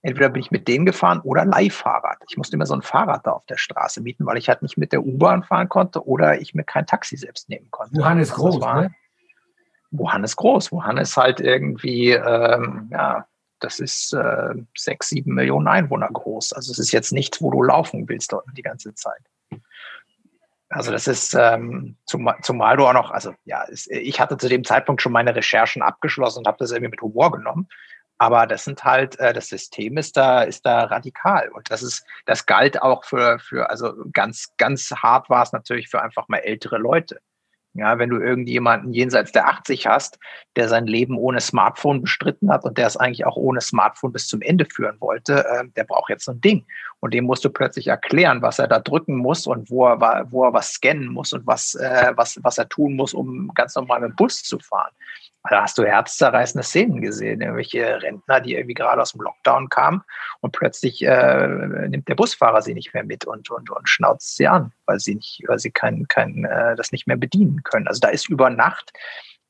entweder 0.01 0.29
bin 0.29 0.41
ich 0.41 0.51
mit 0.51 0.67
denen 0.67 0.85
gefahren 0.85 1.19
oder 1.21 1.45
Leihfahrrad. 1.45 2.17
Ich 2.29 2.37
musste 2.37 2.55
immer 2.55 2.65
so 2.65 2.73
ein 2.73 2.81
Fahrrad 2.81 3.27
da 3.27 3.31
auf 3.31 3.45
der 3.45 3.57
Straße 3.57 4.01
mieten, 4.01 4.25
weil 4.25 4.37
ich 4.37 4.47
halt 4.47 4.61
nicht 4.61 4.77
mit 4.77 4.93
der 4.93 5.05
U-Bahn 5.05 5.43
fahren 5.43 5.69
konnte 5.69 6.05
oder 6.07 6.39
ich 6.39 6.55
mir 6.55 6.63
kein 6.63 6.85
Taxi 6.85 7.17
selbst 7.17 7.49
nehmen 7.49 7.69
konnte. 7.69 7.99
Ist 8.21 8.31
also 8.31 8.43
groß, 8.43 8.61
war, 8.61 8.81
ne? 8.81 8.91
Ist 10.23 10.35
groß. 10.37 10.71
Ist 11.01 11.17
halt 11.17 11.41
irgendwie, 11.41 12.11
ähm, 12.11 12.89
ja, 12.91 13.27
das 13.59 13.79
ist 13.79 14.13
äh, 14.13 14.53
sechs, 14.75 15.09
sieben 15.09 15.33
Millionen 15.33 15.67
Einwohner 15.67 16.09
groß. 16.11 16.53
Also 16.53 16.71
es 16.71 16.79
ist 16.79 16.91
jetzt 16.91 17.11
nichts, 17.11 17.41
wo 17.41 17.51
du 17.51 17.63
laufen 17.63 18.07
willst 18.07 18.31
dort 18.31 18.45
die 18.55 18.61
ganze 18.61 18.93
Zeit. 18.93 19.21
Also 20.69 20.91
das 20.91 21.07
ist, 21.07 21.33
ähm, 21.33 21.95
zumal, 22.05 22.35
zumal 22.41 22.75
du 22.75 22.85
auch 22.85 22.93
noch, 22.93 23.11
also 23.11 23.33
ja, 23.45 23.63
es, 23.71 23.87
ich 23.87 24.19
hatte 24.19 24.37
zu 24.37 24.49
dem 24.49 24.65
Zeitpunkt 24.65 25.01
schon 25.01 25.13
meine 25.13 25.33
Recherchen 25.33 25.81
abgeschlossen 25.81 26.39
und 26.39 26.47
habe 26.47 26.57
das 26.59 26.71
irgendwie 26.71 26.91
mit 26.91 27.01
Humor 27.01 27.31
genommen. 27.31 27.67
Aber 28.17 28.47
das 28.47 28.65
sind 28.65 28.83
halt, 28.83 29.17
äh, 29.19 29.31
das 29.31 29.47
System 29.47 29.97
ist 29.97 30.17
da, 30.17 30.41
ist 30.43 30.65
da 30.65 30.85
radikal. 30.85 31.49
Und 31.49 31.71
das 31.71 31.83
ist, 31.83 32.03
das 32.25 32.45
galt 32.45 32.81
auch 32.81 33.05
für, 33.05 33.39
für, 33.39 33.69
also 33.69 33.93
ganz, 34.11 34.53
ganz 34.57 34.91
hart 34.91 35.29
war 35.29 35.43
es 35.43 35.53
natürlich 35.53 35.89
für 35.89 36.01
einfach 36.01 36.27
mal 36.27 36.39
ältere 36.39 36.77
Leute. 36.77 37.21
Ja, 37.77 37.99
wenn 37.99 38.09
du 38.09 38.17
irgendjemanden 38.17 38.91
jenseits 38.91 39.31
der 39.31 39.47
80 39.47 39.85
hast, 39.85 40.17
der 40.55 40.67
sein 40.67 40.87
Leben 40.87 41.15
ohne 41.15 41.39
Smartphone 41.39 42.01
bestritten 42.01 42.51
hat 42.51 42.63
und 42.63 42.75
der 42.79 42.87
es 42.87 42.97
eigentlich 42.97 43.23
auch 43.23 43.35
ohne 43.35 43.61
Smartphone 43.61 44.11
bis 44.11 44.27
zum 44.27 44.41
Ende 44.41 44.65
führen 44.65 44.99
wollte, 44.99 45.45
äh, 45.45 45.63
der 45.75 45.83
braucht 45.83 46.09
jetzt 46.09 46.25
so 46.25 46.31
ein 46.31 46.41
Ding. 46.41 46.65
Und 47.01 47.13
dem 47.13 47.25
musst 47.25 47.45
du 47.45 47.51
plötzlich 47.51 47.85
erklären, 47.85 48.41
was 48.41 48.57
er 48.57 48.67
da 48.67 48.79
drücken 48.79 49.15
muss 49.15 49.45
und 49.45 49.69
wo 49.69 49.85
er, 49.85 50.25
wo 50.31 50.45
er 50.45 50.53
was 50.53 50.71
scannen 50.71 51.09
muss 51.09 51.33
und 51.33 51.45
was, 51.45 51.75
äh, 51.75 52.13
was, 52.15 52.39
was 52.41 52.57
er 52.57 52.67
tun 52.67 52.95
muss, 52.95 53.13
um 53.13 53.51
ganz 53.53 53.75
normal 53.75 54.01
mit 54.01 54.09
dem 54.09 54.15
Bus 54.15 54.41
zu 54.41 54.57
fahren. 54.57 54.91
Da 55.49 55.63
hast 55.63 55.77
du 55.77 55.83
herzzerreißende 55.83 56.63
Szenen 56.63 57.01
gesehen, 57.01 57.41
irgendwelche 57.41 58.01
Rentner, 58.01 58.41
die 58.41 58.55
irgendwie 58.55 58.73
gerade 58.73 59.01
aus 59.01 59.11
dem 59.11 59.21
Lockdown 59.21 59.69
kamen 59.69 60.03
und 60.41 60.51
plötzlich 60.51 61.03
äh, 61.03 61.47
nimmt 61.47 62.07
der 62.07 62.15
Busfahrer 62.15 62.61
sie 62.61 62.73
nicht 62.73 62.93
mehr 62.93 63.03
mit 63.03 63.25
und, 63.25 63.49
und, 63.49 63.69
und 63.69 63.89
schnauzt 63.89 64.35
sie 64.35 64.47
an, 64.47 64.71
weil 64.85 64.99
sie 64.99 65.15
nicht, 65.15 65.43
weil 65.47 65.59
sie 65.59 65.71
kein, 65.71 66.07
kein, 66.07 66.45
äh, 66.45 66.75
das 66.75 66.91
nicht 66.91 67.07
mehr 67.07 67.17
bedienen 67.17 67.63
können. 67.63 67.87
Also 67.87 67.99
da 67.99 68.09
ist 68.09 68.29
über 68.29 68.49
Nacht 68.49 68.91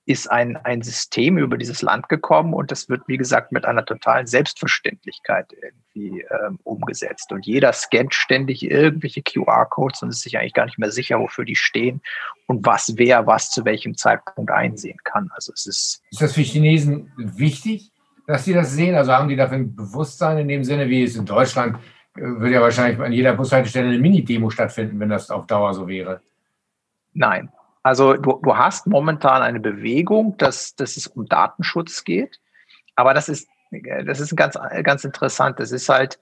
ist 0.07 0.31
ein, 0.31 0.55
ein 0.55 0.81
System 0.83 1.37
über 1.37 1.57
dieses 1.57 1.81
Land 1.81 2.07
gekommen 2.07 2.53
und 2.53 2.71
das 2.71 2.87
wird, 2.87 3.01
wie 3.07 3.17
gesagt, 3.17 3.51
mit 3.51 3.65
einer 3.65 3.85
totalen 3.85 4.25
Selbstverständlichkeit 4.25 5.51
irgendwie 5.51 6.21
ähm, 6.21 6.59
umgesetzt. 6.63 7.33
Und 7.33 7.45
jeder 7.45 7.73
scannt 7.73 8.13
ständig 8.13 8.63
irgendwelche 8.63 9.21
QR-Codes 9.21 10.01
und 10.01 10.09
ist 10.09 10.21
sich 10.21 10.37
eigentlich 10.37 10.53
gar 10.53 10.65
nicht 10.65 10.79
mehr 10.79 10.91
sicher, 10.91 11.19
wofür 11.19 11.43
die 11.43 11.57
stehen 11.57 12.01
und 12.45 12.65
was 12.65 12.93
wer 12.95 13.27
was 13.27 13.49
zu 13.49 13.65
welchem 13.65 13.97
Zeitpunkt 13.97 14.49
einsehen 14.49 14.97
kann. 15.03 15.29
Also 15.35 15.51
es 15.51 15.65
ist. 15.65 16.01
Ist 16.09 16.21
das 16.21 16.33
für 16.33 16.41
Chinesen 16.41 17.11
wichtig, 17.17 17.91
dass 18.27 18.45
sie 18.45 18.53
das 18.53 18.71
sehen? 18.71 18.95
Also 18.95 19.11
haben 19.11 19.27
die 19.27 19.35
dafür 19.35 19.57
ein 19.57 19.75
Bewusstsein 19.75 20.37
in 20.37 20.47
dem 20.47 20.63
Sinne, 20.63 20.87
wie 20.87 21.03
es 21.03 21.17
in 21.17 21.25
Deutschland 21.25 21.79
äh, 22.15 22.21
würde 22.21 22.53
ja 22.53 22.61
wahrscheinlich 22.61 22.97
an 22.97 23.11
jeder 23.11 23.33
Bushaltestelle 23.33 23.89
eine 23.89 23.99
Mini-Demo 23.99 24.49
stattfinden, 24.51 25.01
wenn 25.01 25.09
das 25.09 25.29
auf 25.29 25.47
Dauer 25.47 25.73
so 25.73 25.85
wäre. 25.85 26.21
Nein, 27.13 27.49
also 27.87 28.15
du, 28.15 28.41
du 28.43 28.57
hast 28.57 28.85
momentan 28.85 29.41
eine 29.41 29.61
Bewegung, 29.61 30.35
dass, 30.37 30.75
dass 30.75 30.97
es 30.97 31.07
um 31.07 31.25
Datenschutz 31.25 32.03
geht, 32.03 32.41
aber 32.97 33.13
das 33.13 33.29
ist, 33.29 33.47
das 34.05 34.19
ist 34.19 34.35
ganz, 34.35 34.57
ganz 34.83 35.05
interessant. 35.05 35.57
Das 35.61 35.71
ist 35.71 35.87
halt, 35.87 36.19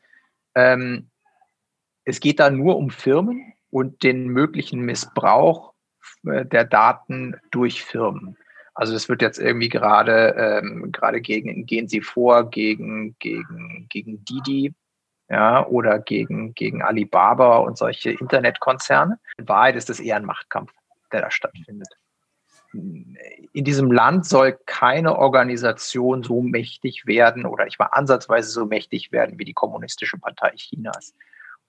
ähm, 0.54 1.10
es 2.04 2.20
geht 2.20 2.40
da 2.40 2.52
nur 2.52 2.78
um 2.78 2.92
Firmen 2.92 3.54
und 3.72 4.04
den 4.04 4.28
möglichen 4.28 4.82
Missbrauch 4.82 5.74
äh, 6.28 6.46
der 6.46 6.66
Daten 6.66 7.36
durch 7.50 7.84
Firmen. 7.84 8.38
Also 8.76 8.94
es 8.94 9.10
wird 9.10 9.24
jetzt 9.24 9.40
irgendwie 9.40 9.70
gerade 9.70 10.36
ähm, 10.38 10.92
gerade 10.92 11.20
gegen 11.20 11.66
gehen 11.66 11.88
sie 11.88 12.02
vor 12.02 12.48
gegen 12.48 13.16
gegen 13.18 13.88
gegen 13.90 14.24
Didi 14.24 14.76
ja 15.30 15.66
oder 15.66 15.98
gegen 15.98 16.54
gegen 16.54 16.84
Alibaba 16.84 17.58
und 17.58 17.76
solche 17.76 18.12
Internetkonzerne. 18.12 19.18
In 19.38 19.48
Wahrheit 19.48 19.78
ist 19.78 19.90
das 19.90 20.00
eher 20.00 20.18
ein 20.18 20.26
Machtkampf 20.26 20.72
der 21.16 21.22
da 21.22 21.32
stattfindet. 21.32 21.88
In 22.74 23.64
diesem 23.64 23.90
Land 23.92 24.26
soll 24.26 24.58
keine 24.66 25.18
Organisation 25.18 26.24
so 26.24 26.42
mächtig 26.42 27.06
werden 27.06 27.46
oder 27.46 27.64
nicht 27.64 27.80
mal 27.80 27.86
ansatzweise 27.86 28.50
so 28.50 28.66
mächtig 28.66 29.14
werden 29.14 29.40
wie 29.40 29.46
die 29.46 29.54
Kommunistische 29.54 30.18
Partei 30.18 30.52
Chinas. 30.58 31.14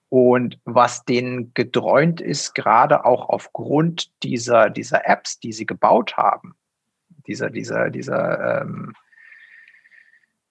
Und 0.09 0.59
was 0.65 1.05
denen 1.05 1.53
gedräunt 1.55 2.21
ist, 2.21 2.55
gerade 2.55 3.05
auch 3.05 3.29
aufgrund 3.29 4.11
dieser, 4.23 4.71
dieser 4.71 5.09
Apps, 5.09 5.38
die 5.38 5.53
sie 5.53 5.67
gebaut 5.67 6.17
haben, 6.17 6.57
dieser, 7.26 7.50
dieser, 7.50 7.91
dieser, 7.91 8.62
ähm, 8.62 8.93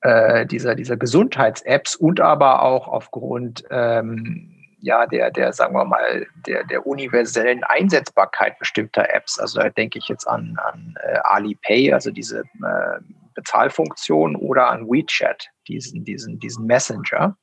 äh, 0.01 0.45
dieser, 0.45 0.75
dieser 0.75 0.97
Gesundheits-Apps 0.97 1.95
und 1.95 2.21
aber 2.21 2.61
auch 2.61 2.87
aufgrund 2.87 3.65
ähm, 3.69 4.54
ja, 4.85 5.07
der, 5.07 5.31
der, 5.31 5.51
sagen 5.51 5.73
wir 5.73 5.83
mal, 5.83 6.27
der, 6.45 6.63
der 6.63 6.85
universellen 6.85 7.63
Einsetzbarkeit 7.63 8.59
bestimmter 8.59 9.09
Apps. 9.11 9.39
Also 9.39 9.59
da 9.59 9.69
denke 9.69 9.97
ich 9.97 10.07
jetzt 10.07 10.27
an, 10.27 10.57
an 10.63 10.95
äh, 11.01 11.17
Alipay, 11.23 11.91
also 11.91 12.11
diese 12.11 12.41
äh, 12.41 12.99
Bezahlfunktion, 13.33 14.35
oder 14.35 14.69
an 14.69 14.87
WeChat, 14.87 15.49
diesen, 15.67 16.05
diesen, 16.05 16.39
diesen 16.39 16.67
Messenger, 16.67 17.35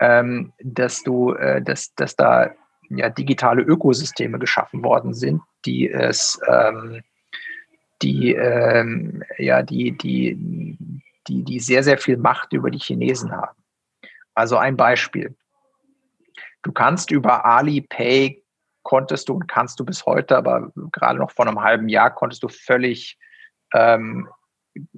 ähm, 0.00 0.52
dass 0.58 1.04
du, 1.04 1.34
äh, 1.34 1.62
dass, 1.62 1.94
dass 1.94 2.16
da 2.16 2.50
ja 2.90 3.08
digitale 3.08 3.62
Ökosysteme 3.62 4.40
geschaffen 4.40 4.82
worden 4.82 5.14
sind, 5.14 5.40
die 5.64 5.88
es, 5.88 6.40
ähm, 6.48 7.02
die, 8.02 8.34
ähm, 8.34 9.22
ja, 9.38 9.62
die, 9.62 9.96
die, 9.96 10.36
die, 11.28 11.44
die 11.44 11.60
sehr, 11.60 11.84
sehr 11.84 11.98
viel 11.98 12.16
Macht 12.16 12.52
über 12.52 12.72
die 12.72 12.80
Chinesen 12.80 13.30
haben. 13.30 13.56
Also 14.34 14.56
ein 14.56 14.76
Beispiel. 14.76 15.36
Du 16.62 16.72
kannst 16.72 17.10
über 17.10 17.44
Alipay 17.44 18.42
konntest 18.82 19.28
du 19.28 19.34
und 19.34 19.46
kannst 19.46 19.78
du 19.80 19.84
bis 19.84 20.06
heute, 20.06 20.36
aber 20.36 20.72
gerade 20.92 21.18
noch 21.18 21.30
vor 21.30 21.46
einem 21.46 21.60
halben 21.60 21.88
Jahr 21.88 22.14
konntest 22.14 22.42
du 22.42 22.48
völlig, 22.48 23.18
ähm, 23.72 24.28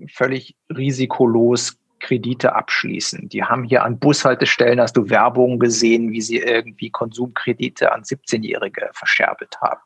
völlig 0.09 0.57
risikolos 0.75 1.79
Kredite 2.01 2.55
abschließen. 2.55 3.29
Die 3.29 3.45
haben 3.45 3.65
hier 3.65 3.83
an 3.83 3.99
Bushaltestellen, 3.99 4.81
hast 4.81 4.97
du 4.97 5.09
Werbung 5.09 5.59
gesehen, 5.59 6.13
wie 6.13 6.21
sie 6.21 6.39
irgendwie 6.39 6.91
Konsumkredite 6.91 7.93
an 7.93 8.03
17-Jährige 8.03 8.91
verscherbelt 8.93 9.59
haben. 9.61 9.81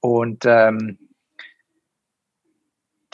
Und 0.00 0.44
ähm, 0.46 0.98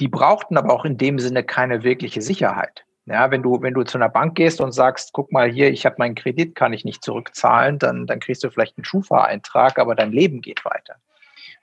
die 0.01 0.09
brauchten 0.09 0.57
aber 0.57 0.73
auch 0.73 0.85
in 0.85 0.97
dem 0.97 1.19
Sinne 1.19 1.45
keine 1.45 1.83
wirkliche 1.83 2.23
Sicherheit. 2.23 2.85
Ja, 3.11 3.31
wenn 3.31 3.43
du, 3.43 3.63
wenn 3.63 3.73
du 3.73 3.85
zu 3.85 3.97
einer 3.97 4.11
Bank 4.11 4.35
gehst 4.35 4.61
und 4.61 4.73
sagst, 4.73 5.15
guck 5.15 5.33
mal 5.33 5.51
hier, 5.51 5.71
ich 5.71 5.87
habe 5.87 5.97
meinen 5.99 6.15
Kredit, 6.15 6.55
kann 6.55 6.75
ich 6.75 6.85
nicht 6.85 7.03
zurückzahlen, 7.03 7.79
dann, 7.79 8.07
dann 8.07 8.21
kriegst 8.21 8.45
du 8.45 8.51
vielleicht 8.51 8.77
einen 8.77 8.85
Schufa-Eintrag, 8.85 9.79
aber 9.79 9.95
dein 9.95 10.13
Leben 10.13 10.43
geht 10.43 10.65
weiter. 10.65 10.97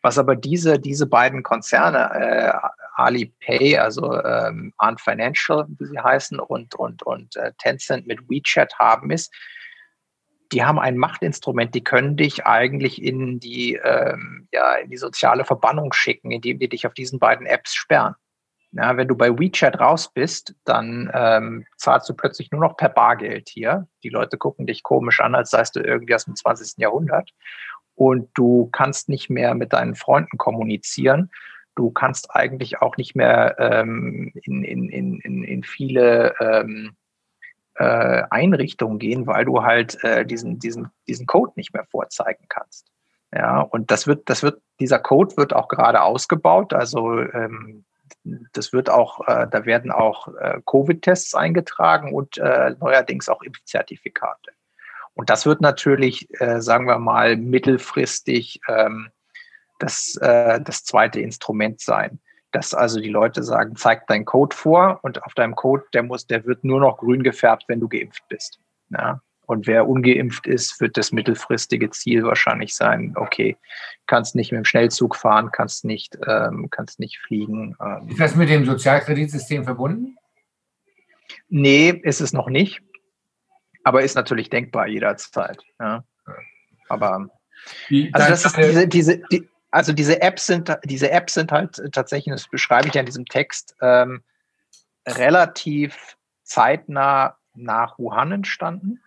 Was 0.02 0.18
aber 0.18 0.36
diese, 0.36 0.80
diese 0.80 1.06
beiden 1.06 1.44
Konzerne, 1.44 2.12
äh, 2.14 2.52
Alipay, 2.96 3.78
also 3.78 4.20
ähm, 4.24 4.74
Ant 4.78 5.02
Financial, 5.02 5.68
wie 5.68 5.86
sie 5.86 6.00
heißen, 6.00 6.40
und, 6.40 6.74
und, 6.76 7.04
und 7.04 7.36
äh, 7.36 7.52
Tencent 7.60 8.08
mit 8.08 8.28
WeChat 8.28 8.80
haben, 8.80 9.12
ist, 9.12 9.32
die 10.52 10.64
haben 10.64 10.80
ein 10.80 10.98
Machtinstrument, 10.98 11.76
die 11.76 11.84
können 11.84 12.18
dich 12.18 12.46
eigentlich 12.46 13.02
in 13.02 13.40
die, 13.40 13.80
ähm, 13.84 14.48
ja, 14.52 14.76
in 14.76 14.90
die 14.90 14.98
soziale 14.98 15.46
Verbannung 15.46 15.94
schicken, 15.94 16.32
indem 16.32 16.60
die 16.60 16.70
dich 16.70 16.88
auf 16.88 16.94
diesen 16.94 17.20
beiden 17.20 17.46
Apps 17.46 17.76
sperren. 17.76 18.16
Ja, 18.72 18.98
wenn 18.98 19.08
du 19.08 19.16
bei 19.16 19.38
WeChat 19.38 19.80
raus 19.80 20.12
bist, 20.14 20.54
dann 20.66 21.10
ähm, 21.14 21.66
zahlst 21.78 22.10
du 22.10 22.14
plötzlich 22.14 22.52
nur 22.52 22.62
noch 22.62 22.76
per 22.76 22.90
Bargeld 22.90 23.48
hier. 23.50 23.88
Die 24.04 24.10
Leute 24.10 24.38
gucken 24.38 24.68
dich 24.68 24.84
komisch 24.84 25.22
an, 25.22 25.34
als 25.34 25.52
seist 25.52 25.76
du 25.76 25.80
irgendwie 25.80 26.14
aus 26.14 26.26
dem 26.26 26.36
20. 26.36 26.78
Jahrhundert. 26.78 27.32
Und 27.96 28.30
du 28.34 28.68
kannst 28.72 29.08
nicht 29.08 29.30
mehr 29.30 29.56
mit 29.56 29.72
deinen 29.72 29.96
Freunden 29.96 30.38
kommunizieren. 30.38 31.32
Du 31.76 31.90
kannst 31.92 32.36
eigentlich 32.36 32.82
auch 32.82 32.98
nicht 32.98 33.16
mehr 33.16 33.56
ähm, 33.60 34.34
in, 34.44 34.64
in, 34.64 34.90
in, 34.90 35.44
in 35.44 35.64
viele 35.64 36.34
ähm, 36.40 36.96
äh, 37.76 38.24
Einrichtungen 38.30 39.00
gehen, 39.00 39.28
weil 39.28 39.46
du 39.46 39.64
halt 39.64 40.02
äh, 40.04 40.26
diesen, 40.26 40.60
diesen, 40.60 40.90
diesen 41.08 41.26
Code 41.26 41.54
nicht 41.56 41.74
mehr 41.74 41.86
vorzeigen 41.86 42.46
kannst. 42.50 42.92
Ja, 43.34 43.60
und 43.60 43.92
das 43.92 44.08
wird, 44.08 44.30
das 44.30 44.44
wird, 44.44 44.62
dieser 44.80 45.00
Code 45.00 45.36
wird 45.36 45.54
auch 45.54 45.68
gerade 45.68 46.02
ausgebaut. 46.02 46.74
Also 46.74 47.20
ähm, 47.20 47.84
das 48.24 48.74
wird 48.74 48.90
auch, 48.90 49.28
äh, 49.28 49.48
da 49.50 49.66
werden 49.66 49.92
auch 49.92 50.28
äh, 50.40 50.60
Covid-Tests 50.66 51.36
eingetragen 51.36 52.14
und 52.14 52.38
äh, 52.38 52.76
neuerdings 52.80 53.30
auch 53.30 53.42
Impfzertifikate. 53.42 54.52
Und 55.14 55.30
das 55.30 55.46
wird 55.46 55.62
natürlich, 55.62 56.28
äh, 56.42 56.62
sagen 56.62 56.88
wir 56.88 57.00
mal, 57.00 57.38
mittelfristig 57.38 58.60
ähm, 58.68 59.10
das, 59.80 60.18
äh, 60.22 60.60
das 60.62 60.84
zweite 60.84 61.22
Instrument 61.22 61.80
sein. 61.80 62.20
Dass 62.52 62.74
also 62.74 63.00
die 63.00 63.10
Leute 63.10 63.44
sagen, 63.44 63.76
zeig 63.76 64.08
deinen 64.08 64.26
Code 64.26 64.56
vor 64.56 65.00
und 65.04 65.24
auf 65.24 65.34
deinem 65.34 65.56
Code, 65.56 65.84
der 65.94 66.04
muss, 66.04 66.28
der 66.28 66.46
wird 66.46 66.64
nur 66.64 66.80
noch 66.80 66.98
grün 66.98 67.24
gefärbt, 67.24 67.66
wenn 67.68 67.80
du 67.80 67.88
geimpft 67.88 68.24
bist. 68.30 68.60
Ja? 68.90 69.22
Und 69.46 69.68
wer 69.68 69.88
ungeimpft 69.88 70.48
ist, 70.48 70.80
wird 70.82 70.98
das 70.98 71.12
mittelfristige 71.12 71.90
Ziel 71.92 72.24
wahrscheinlich 72.24 72.76
sein, 72.76 73.14
okay, 73.16 73.58
kannst 74.08 74.36
nicht 74.36 74.52
mit 74.52 74.60
dem 74.60 74.66
Schnellzug 74.66 75.16
fahren, 75.16 75.52
kannst 75.52 75.86
nicht, 75.86 76.18
ähm, 76.28 76.70
kannst 76.70 77.00
nicht 77.00 77.20
fliegen. 77.20 77.76
Ähm. 77.80 78.10
Ist 78.10 78.20
das 78.20 78.36
mit 78.36 78.50
dem 78.50 78.66
Sozialkreditsystem 78.66 79.64
verbunden? 79.64 80.18
Nee, 81.50 81.90
ist 81.90 82.22
es 82.22 82.34
noch 82.34 82.48
nicht. 82.48 82.82
Aber 83.84 84.02
ist 84.02 84.16
natürlich 84.16 84.50
denkbar 84.50 84.88
jederzeit. 84.88 85.62
Ja. 85.80 86.04
Aber 86.90 87.30
also 88.14 88.30
das 88.30 88.46
ist 88.46 88.58
diese, 88.58 88.88
diese, 88.88 89.22
die, 89.32 89.48
also 89.70 89.94
diese 89.94 90.22
Apps 90.22 90.48
sind, 90.48 90.76
diese 90.86 91.12
Apps 91.12 91.34
sind 91.34 91.52
halt 91.52 91.82
tatsächlich, 91.92 92.34
das 92.34 92.48
beschreibe 92.48 92.88
ich 92.88 92.96
ja 92.96 93.02
in 93.02 93.06
diesem 93.06 93.26
Text, 93.26 93.76
ähm, 93.82 94.24
relativ 95.08 96.18
zeitnah 96.44 97.38
nach 97.54 98.00
Wuhan 98.00 98.32
entstanden 98.32 99.02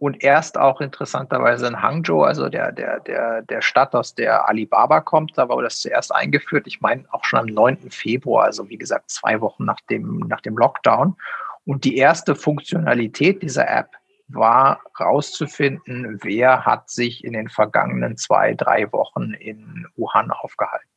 und 0.00 0.24
erst 0.24 0.56
auch 0.56 0.80
interessanterweise 0.80 1.66
in 1.66 1.82
Hangzhou, 1.82 2.22
also 2.22 2.48
der, 2.48 2.72
der, 2.72 3.00
der, 3.00 3.42
der 3.42 3.60
Stadt, 3.60 3.94
aus 3.94 4.14
der 4.14 4.48
Alibaba 4.48 5.02
kommt, 5.02 5.36
da 5.36 5.46
wurde 5.50 5.64
das 5.64 5.80
zuerst 5.80 6.14
eingeführt. 6.14 6.66
Ich 6.66 6.80
meine 6.80 7.04
auch 7.10 7.22
schon 7.22 7.40
am 7.40 7.46
9. 7.46 7.90
Februar, 7.90 8.46
also 8.46 8.66
wie 8.70 8.78
gesagt, 8.78 9.10
zwei 9.10 9.42
Wochen 9.42 9.66
nach 9.66 9.80
dem, 9.90 10.20
nach 10.20 10.40
dem 10.40 10.56
Lockdown. 10.56 11.16
Und 11.66 11.84
die 11.84 11.98
erste 11.98 12.34
Funktionalität 12.34 13.42
dieser 13.42 13.68
App 13.68 13.90
war 14.28 14.80
rauszufinden, 14.98 16.18
wer 16.22 16.64
hat 16.64 16.88
sich 16.88 17.22
in 17.22 17.34
den 17.34 17.50
vergangenen 17.50 18.16
zwei, 18.16 18.54
drei 18.54 18.90
Wochen 18.92 19.34
in 19.34 19.86
Wuhan 19.96 20.30
aufgehalten. 20.30 20.88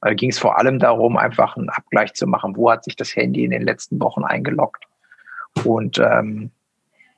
Da 0.00 0.14
ging 0.14 0.30
es 0.30 0.40
vor 0.40 0.58
allem 0.58 0.80
darum, 0.80 1.16
einfach 1.16 1.56
einen 1.56 1.70
Abgleich 1.70 2.14
zu 2.14 2.26
machen, 2.26 2.56
wo 2.56 2.72
hat 2.72 2.82
sich 2.82 2.96
das 2.96 3.14
Handy 3.14 3.44
in 3.44 3.52
den 3.52 3.62
letzten 3.62 4.00
Wochen 4.00 4.24
eingeloggt. 4.24 4.84
Und 5.62 6.00
ähm, 6.00 6.50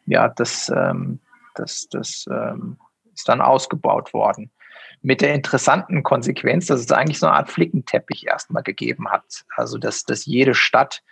ja, 0.07 0.29
das, 0.29 0.71
ähm, 0.75 1.21
das, 1.55 1.89
das 1.91 2.27
ähm, 2.31 2.79
ist 3.13 3.29
dann 3.29 3.41
ausgebaut 3.41 4.13
worden. 4.13 4.51
mit 5.03 5.21
der 5.21 5.35
interessanten 5.35 6.03
Konsequenz, 6.03 6.67
dass 6.67 6.81
es 6.81 6.91
eigentlich 6.91 7.19
so 7.19 7.27
eine 7.27 7.37
Art 7.37 7.51
Flickenteppich 7.51 8.27
erstmal 8.27 8.63
gegeben 8.63 9.11
hat. 9.11 9.45
Also 9.55 9.77
dass, 9.77 10.05
dass 10.05 10.25
jede 10.25 10.55
Stadt 10.55 11.03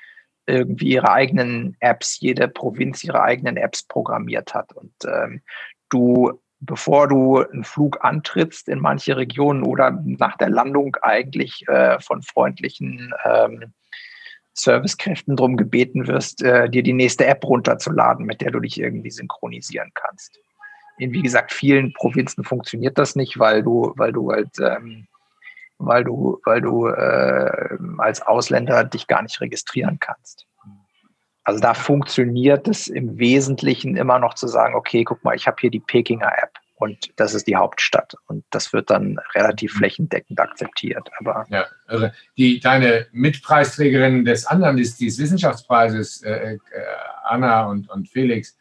irgendwie 0.47 0.95
ihre 0.95 1.13
eigenen 1.13 1.77
Apps, 1.81 2.19
jede 2.21 2.49
Provinz 2.49 3.05
ihre 3.05 3.23
eigenen 3.23 3.57
Apps 3.57 3.83
programmiert 3.83 4.55
hat. 4.55 4.73
Und 4.73 4.93
ähm, 5.05 5.43
du, 5.91 6.41
bevor 6.61 7.07
du 7.07 7.39
einen 7.39 7.65
Flug 7.65 8.03
antrittst 8.03 8.69
in 8.69 8.81
manche 8.81 9.17
Regionen 9.17 9.63
oder 9.63 9.91
nach 10.05 10.37
der 10.39 10.49
Landung 10.49 10.97
eigentlich 11.03 11.69
äh, 11.69 12.01
von 12.01 12.23
freundlichen 12.23 13.13
ähm, 13.25 13.73
Servicekräften 14.55 15.37
darum 15.37 15.57
gebeten 15.57 16.07
wirst, 16.07 16.43
äh, 16.43 16.69
dir 16.69 16.83
die 16.83 16.93
nächste 16.93 17.27
App 17.27 17.45
runterzuladen, 17.45 18.27
mit 18.27 18.41
der 18.41 18.51
du 18.51 18.61
dich 18.61 18.79
irgendwie 18.79 19.11
synchronisieren 19.11 19.91
kannst 19.95 20.39
in, 20.99 21.13
wie 21.13 21.23
gesagt, 21.23 21.53
vielen 21.53 21.93
Provinzen 21.93 22.45
funktioniert 22.45 22.99
das 22.99 23.17
nicht, 23.17 23.39
weil 23.39 23.63
du, 23.63 23.93
weil 23.97 24.13
du 24.13 24.31
halt, 24.31 24.59
ähm, 24.61 25.07
weil 25.79 26.05
du, 26.05 26.39
weil 26.45 26.61
du 26.61 26.87
äh, 26.87 27.77
als 27.99 28.23
Ausländer 28.23 28.85
dich 28.85 29.07
gar 29.07 29.23
nicht 29.23 29.41
registrieren 29.41 29.99
kannst. 29.99 30.47
Also 31.45 31.61
da 31.61 31.75
funktioniert 31.75 32.69
es 32.69 32.87
im 32.87 33.19
Wesentlichen 33.19 33.97
immer 33.97 34.21
noch 34.21 34.35
zu 34.35 34.47
sagen, 34.47 34.77
okay, 34.77 35.03
guck 35.03 35.25
mal, 35.25 35.35
ich 35.35 35.49
habe 35.49 35.57
hier 35.61 35.71
die 35.71 35.81
Pekinger 35.81 36.31
App 36.41 36.53
und 36.83 37.13
das 37.15 37.33
ist 37.33 37.47
die 37.47 37.55
Hauptstadt 37.55 38.17
und 38.27 38.45
das 38.51 38.73
wird 38.73 38.91
dann 38.91 39.21
relativ 39.37 39.75
flächendeckend 39.75 40.41
akzeptiert. 40.41 41.09
Aber 41.21 41.47
ja, 41.49 41.67
also 41.87 42.09
die 42.37 42.59
deine 42.59 43.07
Mitpreisträgerin 43.13 44.25
des 44.25 44.47
anderen 44.47 44.77
des, 44.77 44.97
des 44.99 45.17
Wissenschaftspreises, 45.19 46.23
äh, 46.23 46.55
äh, 46.55 46.59
Anna 47.23 47.67
und, 47.67 47.89
und 47.89 48.09
Felix, 48.09 48.59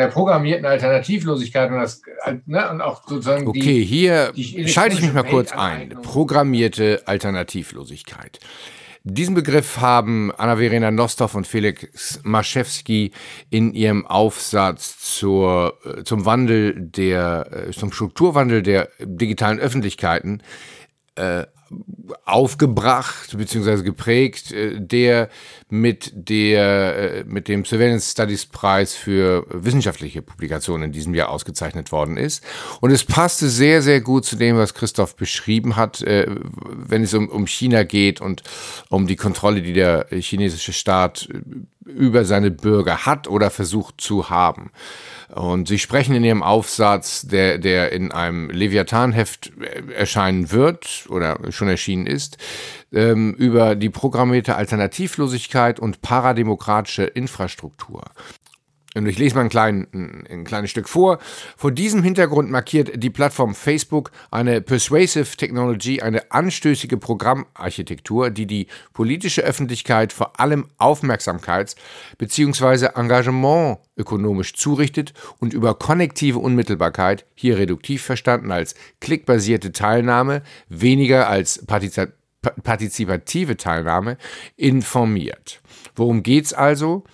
der 0.00 0.08
programmierten 0.08 0.66
Alternativlosigkeit 0.66 1.70
und, 1.70 1.78
das, 1.78 2.02
ne, 2.46 2.68
und 2.68 2.80
auch 2.80 3.06
sozusagen. 3.06 3.46
Okay, 3.46 3.60
die, 3.60 3.84
hier 3.84 4.32
die 4.32 4.66
schalte 4.66 4.96
ich 4.96 5.02
mich 5.02 5.12
mal 5.12 5.22
kurz 5.22 5.52
ein. 5.52 5.90
Programmierte 6.02 7.02
Alternativlosigkeit. 7.06 8.40
Diesen 9.02 9.34
Begriff 9.34 9.78
haben 9.78 10.30
Anna-Verena 10.36 10.90
Nostov 10.90 11.34
und 11.34 11.46
Felix 11.46 12.20
Maschewski 12.22 13.12
in 13.48 13.72
ihrem 13.72 14.06
Aufsatz 14.06 14.98
zur, 14.98 15.78
äh, 15.84 16.04
zum 16.04 16.26
Wandel 16.26 16.74
der, 16.76 17.68
äh, 17.68 17.70
zum 17.70 17.92
Strukturwandel 17.92 18.62
der 18.62 18.90
digitalen 19.00 19.58
Öffentlichkeiten 19.58 20.42
äh, 21.14 21.46
aufgebracht 22.24 23.36
bzw. 23.36 23.82
geprägt, 23.82 24.52
äh, 24.52 24.80
der 24.80 25.28
mit 25.68 26.12
der 26.14 26.96
äh, 26.96 27.24
mit 27.24 27.48
dem 27.48 27.64
Surveillance 27.64 28.10
Studies 28.10 28.46
Preis 28.46 28.94
für 28.94 29.46
wissenschaftliche 29.50 30.22
Publikationen 30.22 30.84
in 30.84 30.92
diesem 30.92 31.14
Jahr 31.14 31.30
ausgezeichnet 31.30 31.92
worden 31.92 32.16
ist. 32.16 32.44
Und 32.80 32.90
es 32.90 33.04
passte 33.04 33.48
sehr, 33.48 33.82
sehr 33.82 34.00
gut 34.00 34.24
zu 34.24 34.36
dem, 34.36 34.56
was 34.56 34.74
Christoph 34.74 35.16
beschrieben 35.16 35.76
hat, 35.76 36.02
äh, 36.02 36.26
wenn 36.72 37.02
es 37.02 37.14
um, 37.14 37.28
um 37.28 37.46
China 37.46 37.84
geht 37.84 38.20
und 38.20 38.42
um 38.88 39.06
die 39.06 39.16
Kontrolle, 39.16 39.62
die 39.62 39.72
der 39.72 40.06
chinesische 40.10 40.72
Staat 40.72 41.28
über 41.84 42.24
seine 42.24 42.50
Bürger 42.50 43.06
hat 43.06 43.26
oder 43.28 43.50
versucht 43.50 44.00
zu 44.00 44.30
haben. 44.30 44.70
Und 45.34 45.68
sie 45.68 45.78
sprechen 45.78 46.14
in 46.14 46.24
ihrem 46.24 46.42
Aufsatz, 46.42 47.22
der, 47.22 47.58
der 47.58 47.92
in 47.92 48.12
einem 48.12 48.50
Leviathan-Heft 48.50 49.52
erscheinen 49.94 50.50
wird 50.50 51.06
oder 51.08 51.38
schon 51.50 51.68
erschienen 51.68 52.06
ist, 52.06 52.36
ähm, 52.92 53.34
über 53.34 53.76
die 53.76 53.90
programmierte 53.90 54.56
Alternativlosigkeit 54.56 55.78
und 55.78 56.02
parademokratische 56.02 57.04
Infrastruktur. 57.04 58.02
Und 58.96 59.06
ich 59.06 59.18
lese 59.18 59.36
mal 59.36 59.42
ein, 59.42 59.50
klein, 59.50 60.26
ein 60.28 60.42
kleines 60.42 60.70
Stück 60.70 60.88
vor. 60.88 61.20
Vor 61.56 61.70
diesem 61.70 62.02
Hintergrund 62.02 62.50
markiert 62.50 62.90
die 63.00 63.10
Plattform 63.10 63.54
Facebook 63.54 64.10
eine 64.32 64.60
Persuasive 64.60 65.36
Technology, 65.36 66.00
eine 66.00 66.32
anstößige 66.32 66.96
Programmarchitektur, 66.96 68.30
die 68.30 68.46
die 68.46 68.66
politische 68.92 69.42
Öffentlichkeit 69.42 70.12
vor 70.12 70.40
allem 70.40 70.66
Aufmerksamkeits- 70.78 71.76
bzw. 72.18 72.88
Engagement 72.96 73.78
ökonomisch 73.96 74.54
zurichtet 74.54 75.14
und 75.38 75.52
über 75.52 75.74
konnektive 75.74 76.40
Unmittelbarkeit, 76.40 77.26
hier 77.34 77.58
reduktiv 77.58 78.02
verstanden 78.02 78.50
als 78.50 78.74
klickbasierte 79.00 79.70
Teilnahme, 79.70 80.42
weniger 80.68 81.28
als 81.28 81.64
partizipative 82.64 83.56
Teilnahme, 83.56 84.16
informiert. 84.56 85.60
Worum 85.94 86.24
geht's 86.24 86.52
also? 86.52 87.04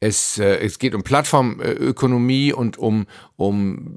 Es, 0.00 0.38
äh, 0.38 0.56
es 0.58 0.78
geht 0.78 0.94
um 0.94 1.02
Plattformökonomie 1.02 2.52
und 2.52 2.78
um, 2.78 3.06
um 3.36 3.96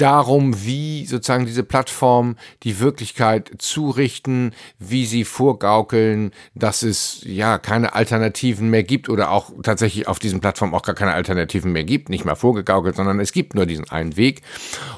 darum, 0.00 0.64
wie 0.64 1.04
sozusagen 1.04 1.46
diese 1.46 1.62
Plattformen 1.62 2.36
die 2.62 2.80
Wirklichkeit 2.80 3.50
zurichten, 3.58 4.54
wie 4.78 5.04
sie 5.04 5.24
vorgaukeln, 5.24 6.30
dass 6.54 6.82
es 6.82 7.20
ja 7.24 7.58
keine 7.58 7.94
Alternativen 7.94 8.70
mehr 8.70 8.82
gibt 8.82 9.08
oder 9.08 9.30
auch 9.30 9.50
tatsächlich 9.62 10.08
auf 10.08 10.18
diesen 10.18 10.40
Plattformen 10.40 10.74
auch 10.74 10.82
gar 10.82 10.94
keine 10.94 11.12
Alternativen 11.12 11.72
mehr 11.72 11.84
gibt, 11.84 12.08
nicht 12.08 12.24
mal 12.24 12.34
vorgegaukelt, 12.34 12.96
sondern 12.96 13.20
es 13.20 13.32
gibt 13.32 13.54
nur 13.54 13.66
diesen 13.66 13.90
einen 13.90 14.16
Weg. 14.16 14.42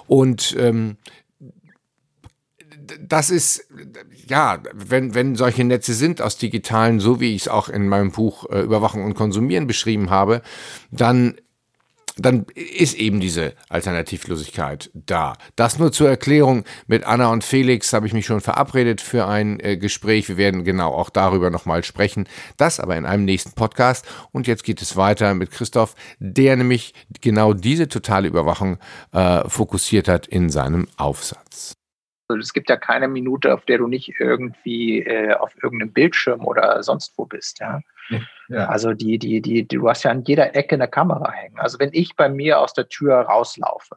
Und 0.06 0.54
ähm, 0.58 0.96
das 3.00 3.30
ist, 3.30 3.68
ja, 4.26 4.62
wenn, 4.72 5.14
wenn 5.14 5.36
solche 5.36 5.64
Netze 5.64 5.94
sind 5.94 6.22
aus 6.22 6.36
digitalen, 6.36 7.00
so 7.00 7.20
wie 7.20 7.34
ich 7.34 7.42
es 7.42 7.48
auch 7.48 7.68
in 7.68 7.88
meinem 7.88 8.12
Buch 8.12 8.48
äh, 8.50 8.60
Überwachung 8.60 9.04
und 9.04 9.14
Konsumieren 9.14 9.66
beschrieben 9.66 10.10
habe, 10.10 10.42
dann 10.90 11.34
dann 12.16 12.44
ist 12.54 12.94
eben 12.94 13.20
diese 13.20 13.54
Alternativlosigkeit 13.68 14.90
da. 14.92 15.34
Das 15.56 15.78
nur 15.78 15.92
zur 15.92 16.08
Erklärung. 16.08 16.64
Mit 16.86 17.04
Anna 17.04 17.28
und 17.32 17.44
Felix 17.44 17.92
habe 17.92 18.06
ich 18.06 18.12
mich 18.12 18.26
schon 18.26 18.40
verabredet 18.40 19.00
für 19.00 19.26
ein 19.26 19.60
äh, 19.60 19.76
Gespräch. 19.76 20.28
Wir 20.28 20.36
werden 20.36 20.64
genau 20.64 20.92
auch 20.92 21.10
darüber 21.10 21.50
nochmal 21.50 21.84
sprechen. 21.84 22.28
Das 22.56 22.80
aber 22.80 22.96
in 22.96 23.06
einem 23.06 23.24
nächsten 23.24 23.52
Podcast. 23.52 24.06
Und 24.30 24.46
jetzt 24.46 24.64
geht 24.64 24.82
es 24.82 24.96
weiter 24.96 25.34
mit 25.34 25.50
Christoph, 25.50 25.94
der 26.18 26.56
nämlich 26.56 26.92
genau 27.20 27.54
diese 27.54 27.88
totale 27.88 28.28
Überwachung 28.28 28.78
äh, 29.12 29.48
fokussiert 29.48 30.08
hat 30.08 30.26
in 30.26 30.50
seinem 30.50 30.88
Aufsatz. 30.96 31.76
Also 32.32 32.40
es 32.40 32.52
gibt 32.52 32.70
ja 32.70 32.76
keine 32.76 33.08
Minute, 33.08 33.52
auf 33.52 33.64
der 33.64 33.78
du 33.78 33.86
nicht 33.86 34.14
irgendwie 34.18 35.00
äh, 35.00 35.34
auf 35.34 35.54
irgendeinem 35.62 35.92
Bildschirm 35.92 36.44
oder 36.44 36.82
sonst 36.82 37.16
wo 37.16 37.26
bist. 37.26 37.60
Ja? 37.60 37.80
ja. 38.48 38.66
Also 38.66 38.94
die, 38.94 39.18
die, 39.18 39.40
die, 39.40 39.66
du 39.66 39.88
hast 39.88 40.02
ja 40.02 40.10
an 40.10 40.22
jeder 40.24 40.54
Ecke 40.56 40.74
eine 40.74 40.88
Kamera 40.88 41.30
hängen. 41.30 41.58
Also 41.58 41.78
wenn 41.78 41.90
ich 41.92 42.16
bei 42.16 42.28
mir 42.28 42.60
aus 42.60 42.72
der 42.74 42.88
Tür 42.88 43.16
rauslaufe, 43.16 43.96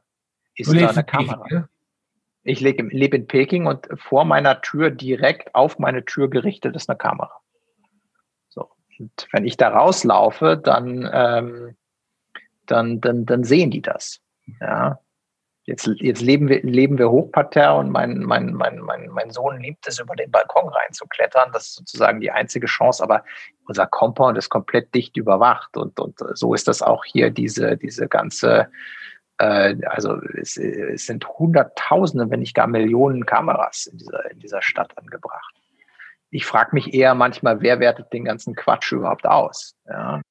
ist 0.55 0.73
da 0.73 0.89
eine 0.89 1.03
Kamera. 1.03 1.43
Peking, 1.43 1.57
ja? 1.57 1.69
Ich 2.43 2.59
lebe, 2.59 2.83
lebe 2.83 3.17
in 3.17 3.27
Peking 3.27 3.65
und 3.65 3.87
vor 3.95 4.25
meiner 4.25 4.61
Tür 4.61 4.91
direkt 4.91 5.55
auf 5.55 5.79
meine 5.79 6.05
Tür 6.05 6.29
gerichtet 6.29 6.75
ist 6.75 6.89
eine 6.89 6.97
Kamera. 6.97 7.41
So. 8.49 8.69
Und 8.99 9.27
wenn 9.31 9.45
ich 9.45 9.57
da 9.57 9.69
rauslaufe, 9.69 10.55
dann, 10.55 11.09
ähm, 11.11 11.75
dann, 12.65 13.01
dann, 13.01 13.25
dann 13.25 13.43
sehen 13.43 13.71
die 13.71 13.81
das. 13.81 14.21
Ja. 14.61 14.99
Jetzt, 15.67 15.89
jetzt 15.95 16.21
leben 16.21 16.47
wir, 16.47 16.61
leben 16.61 16.99
wir 16.99 17.09
hochparterre 17.09 17.79
und 17.79 17.89
mein, 17.89 18.19
mein, 18.19 18.53
mein, 18.53 18.77
mein, 18.77 19.07
mein 19.07 19.31
Sohn 19.31 19.59
liebt 19.59 19.87
es, 19.87 19.99
über 19.99 20.15
den 20.15 20.29
Balkon 20.29 20.69
reinzuklettern. 20.69 21.51
Das 21.51 21.67
ist 21.67 21.75
sozusagen 21.75 22.21
die 22.21 22.29
einzige 22.29 22.67
Chance, 22.67 23.01
aber 23.01 23.23
unser 23.67 23.87
Compound 23.87 24.37
ist 24.37 24.51
komplett 24.51 24.93
dicht 24.93 25.17
überwacht 25.17 25.75
und, 25.75 25.99
und 25.99 26.19
so 26.35 26.53
ist 26.53 26.67
das 26.67 26.83
auch 26.83 27.03
hier, 27.03 27.31
diese, 27.31 27.77
diese 27.77 28.07
ganze, 28.07 28.67
äh, 29.39 29.75
also 29.87 30.21
es, 30.39 30.55
es 30.55 31.07
sind 31.07 31.27
Hunderttausende, 31.27 32.29
wenn 32.29 32.41
nicht 32.41 32.53
gar 32.53 32.67
Millionen 32.67 33.25
Kameras 33.25 33.87
in 33.87 33.97
dieser, 33.97 34.29
in 34.29 34.39
dieser 34.39 34.61
Stadt 34.61 34.95
angebracht. 34.99 35.55
Ich 36.29 36.45
frage 36.45 36.75
mich 36.75 36.93
eher 36.93 37.15
manchmal, 37.15 37.61
wer 37.61 37.79
wertet 37.79 38.13
den 38.13 38.25
ganzen 38.25 38.53
Quatsch 38.53 38.91
überhaupt 38.91 39.25
aus? 39.25 39.75
Ja. 39.87 40.21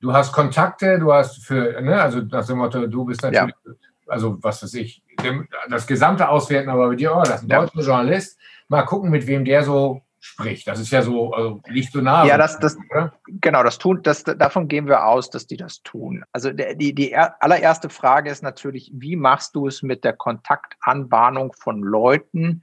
Du 0.00 0.12
hast 0.12 0.32
Kontakte, 0.32 0.98
du 0.98 1.12
hast 1.12 1.44
für, 1.44 1.80
ne, 1.80 2.00
also 2.00 2.22
nach 2.22 2.44
dem 2.44 2.58
Motto, 2.58 2.88
du 2.88 3.04
bist 3.04 3.22
natürlich 3.22 3.54
ja 3.64 3.72
also 4.10 4.42
was 4.42 4.62
weiß 4.62 4.74
ich, 4.74 5.02
das 5.68 5.86
gesamte 5.86 6.28
auswerten, 6.28 6.68
aber 6.68 6.88
bei 6.88 6.96
dir, 6.96 7.14
oh, 7.14 7.22
das 7.22 7.36
ist 7.36 7.42
ein 7.44 7.50
ja. 7.50 7.60
deutscher 7.60 7.80
Journalist, 7.80 8.38
mal 8.68 8.82
gucken, 8.82 9.10
mit 9.10 9.26
wem 9.26 9.44
der 9.44 9.62
so 9.64 10.02
spricht. 10.20 10.68
Das 10.68 10.78
ist 10.78 10.90
ja 10.90 11.02
so, 11.02 11.32
also 11.32 11.62
nicht 11.70 11.92
so 11.92 12.00
nah. 12.00 12.24
Ja, 12.26 12.36
das, 12.36 12.58
das, 12.58 12.76
genau, 13.26 13.62
das 13.62 13.78
tun, 13.78 14.02
das, 14.02 14.22
davon 14.22 14.68
gehen 14.68 14.86
wir 14.86 15.06
aus, 15.06 15.30
dass 15.30 15.46
die 15.46 15.56
das 15.56 15.82
tun. 15.82 16.24
Also 16.32 16.50
die, 16.52 16.94
die 16.94 17.16
allererste 17.16 17.88
Frage 17.88 18.30
ist 18.30 18.42
natürlich, 18.42 18.90
wie 18.94 19.16
machst 19.16 19.54
du 19.54 19.66
es 19.66 19.82
mit 19.82 20.04
der 20.04 20.12
Kontaktanbahnung 20.12 21.54
von 21.54 21.82
Leuten, 21.82 22.62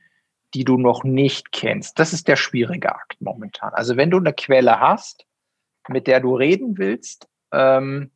die 0.53 0.63
du 0.63 0.77
noch 0.77 1.03
nicht 1.03 1.51
kennst? 1.51 1.97
Das 1.99 2.13
ist 2.13 2.27
der 2.27 2.35
schwierige 2.35 2.93
Akt 2.93 3.19
momentan. 3.19 3.73
Also 3.73 3.97
wenn 3.97 4.11
du 4.11 4.17
eine 4.17 4.33
Quelle 4.33 4.79
hast, 4.79 5.25
mit 5.89 6.05
der 6.05 6.19
du 6.19 6.35
reden 6.35 6.77
willst, 6.77 7.27
ähm, 7.51 8.11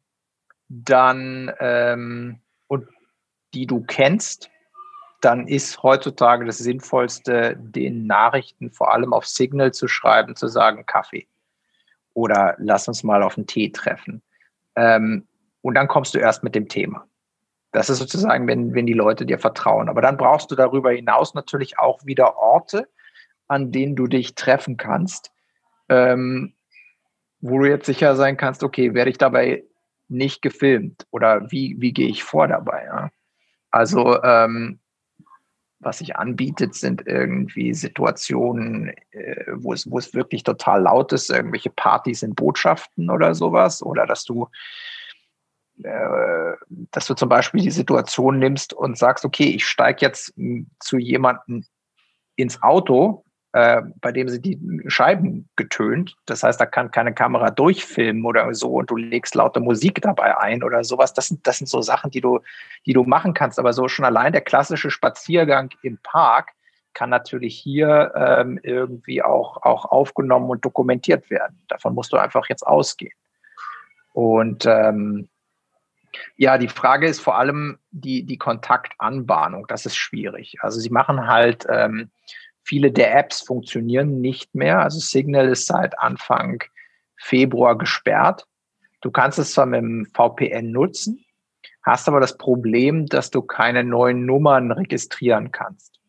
dann 0.70 1.52
ähm, 1.60 2.42
die 3.54 3.68
du 3.68 3.82
kennst, 3.82 4.50
dann 5.22 5.48
ist 5.48 5.84
heutzutage 5.84 6.46
das 6.46 6.58
Sinnvollste, 6.58 7.56
den 7.58 8.08
Nachrichten 8.08 8.72
vor 8.72 8.94
allem 8.94 9.14
auf 9.14 9.28
Signal 9.28 9.72
zu 9.72 9.88
schreiben, 9.88 10.36
zu 10.36 10.48
sagen 10.48 10.86
Kaffee 10.86 11.28
oder 12.14 12.56
lass 12.58 12.88
uns 12.88 13.04
mal 13.04 13.24
auf 13.24 13.38
einen 13.38 13.48
Tee 13.48 13.70
treffen. 13.70 14.22
Ähm, 14.76 15.28
und 15.62 15.76
dann 15.76 15.88
kommst 15.88 16.14
du 16.16 16.20
erst 16.20 16.44
mit 16.44 16.56
dem 16.56 16.68
Thema. 16.68 17.06
Das 17.72 17.90
ist 17.90 18.00
sozusagen, 18.00 18.48
wenn, 18.48 18.74
wenn 18.74 18.86
die 18.86 18.94
Leute 18.94 19.26
dir 19.26 19.40
vertrauen. 19.40 19.88
Aber 19.88 20.02
dann 20.02 20.18
brauchst 20.18 20.52
du 20.52 20.56
darüber 20.56 20.92
hinaus 20.92 21.34
natürlich 21.34 21.80
auch 21.80 22.06
wieder 22.06 22.38
Orte, 22.38 22.90
an 23.48 23.72
denen 23.72 23.96
du 23.96 24.08
dich 24.08 24.36
treffen 24.36 24.78
kannst, 24.78 25.32
ähm, 25.88 26.54
wo 27.40 27.60
du 27.60 27.70
jetzt 27.70 27.86
sicher 27.86 28.16
sein 28.16 28.38
kannst, 28.38 28.64
okay, 28.64 28.94
werde 28.94 29.12
ich 29.12 29.18
dabei 29.18 29.64
nicht 30.10 30.42
gefilmt 30.42 31.08
oder 31.12 31.50
wie, 31.52 31.76
wie 31.80 31.94
gehe 31.94 32.10
ich 32.10 32.24
vor 32.24 32.48
dabei? 32.48 32.86
Ja? 32.86 33.12
Also 33.72 34.22
ähm, 34.24 34.80
was 35.82 35.98
sich 35.98 36.16
anbietet, 36.16 36.76
sind 36.76 37.08
irgendwie 37.08 37.74
Situationen, 37.74 38.90
äh, 39.12 39.46
wo, 39.56 39.74
es, 39.74 39.90
wo 39.90 39.98
es 39.98 40.14
wirklich 40.14 40.44
total 40.44 40.84
laut 40.84 41.12
ist, 41.12 41.30
irgendwelche 41.30 41.72
Partys 41.72 42.22
in 42.22 42.36
Botschaften 42.36 43.10
oder 43.10 43.34
sowas, 43.34 43.82
oder 43.82 44.06
dass 44.06 44.24
du, 44.24 44.48
äh, 45.84 46.54
dass 46.92 47.08
du 47.08 47.16
zum 47.16 47.30
Beispiel 47.30 47.62
die 47.62 47.72
Situation 47.72 48.38
nimmst 48.38 48.74
und 48.74 48.98
sagst, 48.98 49.26
okay, 49.26 49.50
ich 49.50 49.66
steige 49.66 50.06
jetzt 50.06 50.34
zu 50.80 50.98
jemandem 50.98 51.66
ins 52.36 52.62
Auto, 52.62 53.26
äh, 53.54 53.82
bei 54.00 54.12
dem 54.12 54.30
sind 54.30 54.46
die 54.46 54.60
Scheiben 54.88 55.50
getönt. 55.56 56.16
Das 56.26 56.44
heißt, 56.44 56.60
da 56.60 56.66
kann 56.66 56.92
keine 56.92 57.14
Kamera 57.14 57.52
durchfilmen 57.52 58.26
oder 58.26 58.54
so 58.54 58.76
und 58.76 58.90
du 58.90 58.96
legst 58.96 59.36
laute 59.36 59.60
Musik 59.60 60.02
dabei 60.02 60.38
ein 60.38 60.64
oder 60.64 60.84
sowas. 60.84 61.14
Das 61.14 61.28
sind, 61.28 61.46
das 61.46 61.58
sind 61.58 61.68
so 61.68 61.82
Sachen, 61.82 62.12
die 62.12 62.22
du, 62.22 62.40
die 62.86 62.94
du 62.94 63.04
machen 63.04 63.34
kannst. 63.34 63.60
Aber 63.60 63.74
so 63.74 63.88
schon 63.88 64.06
allein 64.06 64.32
der 64.32 64.42
klassische 64.42 64.90
Spaziergang 64.90 65.70
im 65.82 65.98
Park 66.02 66.52
kann 66.94 67.10
natürlich 67.10 67.58
hier 67.58 68.14
ähm, 68.16 68.60
irgendwie 68.64 69.22
auch, 69.22 69.62
auch 69.64 69.86
aufgenommen 69.86 70.50
und 70.50 70.64
dokumentiert 70.64 71.30
werden. 71.30 71.62
Davon 71.68 71.94
musst 71.94 72.14
du 72.14 72.18
einfach 72.18 72.48
jetzt 72.48 72.66
ausgehen. 72.66 73.14
Und 74.14 74.66
ähm, 74.66 75.30
ja, 76.36 76.58
die 76.58 76.68
Frage 76.68 77.08
ist 77.08 77.22
vor 77.22 77.38
allem 77.38 77.80
die, 77.92 78.24
die 78.24 78.38
Kontaktanbahnung. 78.38 79.68
Das 79.68 79.86
ist 79.86 79.96
schwierig. 79.96 80.58
Also 80.62 80.80
sie 80.80 80.90
machen 80.90 81.28
halt 81.28 81.66
ähm, 81.70 82.12
Viele 82.64 82.92
der 82.92 83.18
Apps 83.18 83.42
funktionieren 83.42 84.22
nicht 84.22 84.54
mehr. 84.56 84.80
Also 84.80 85.00
Signal 85.00 85.50
ist 85.50 85.66
seit 85.66 85.98
Anfang 86.00 86.64
Februar 87.18 87.78
gesperrt. 87.78 88.48
Du 89.02 89.12
kannst 89.12 89.40
es 89.40 89.54
zwar 89.54 89.66
mit 89.66 89.82
dem 89.82 90.06
VPN 90.14 90.72
nutzen, 90.72 91.26
hast 91.84 92.08
aber 92.08 92.20
das 92.20 92.38
Problem, 92.38 93.08
dass 93.08 93.32
du 93.32 93.42
keine 93.42 93.84
neuen 93.84 94.26
Nummern 94.26 94.72
registrieren 94.72 95.52
kannst. 95.52 96.00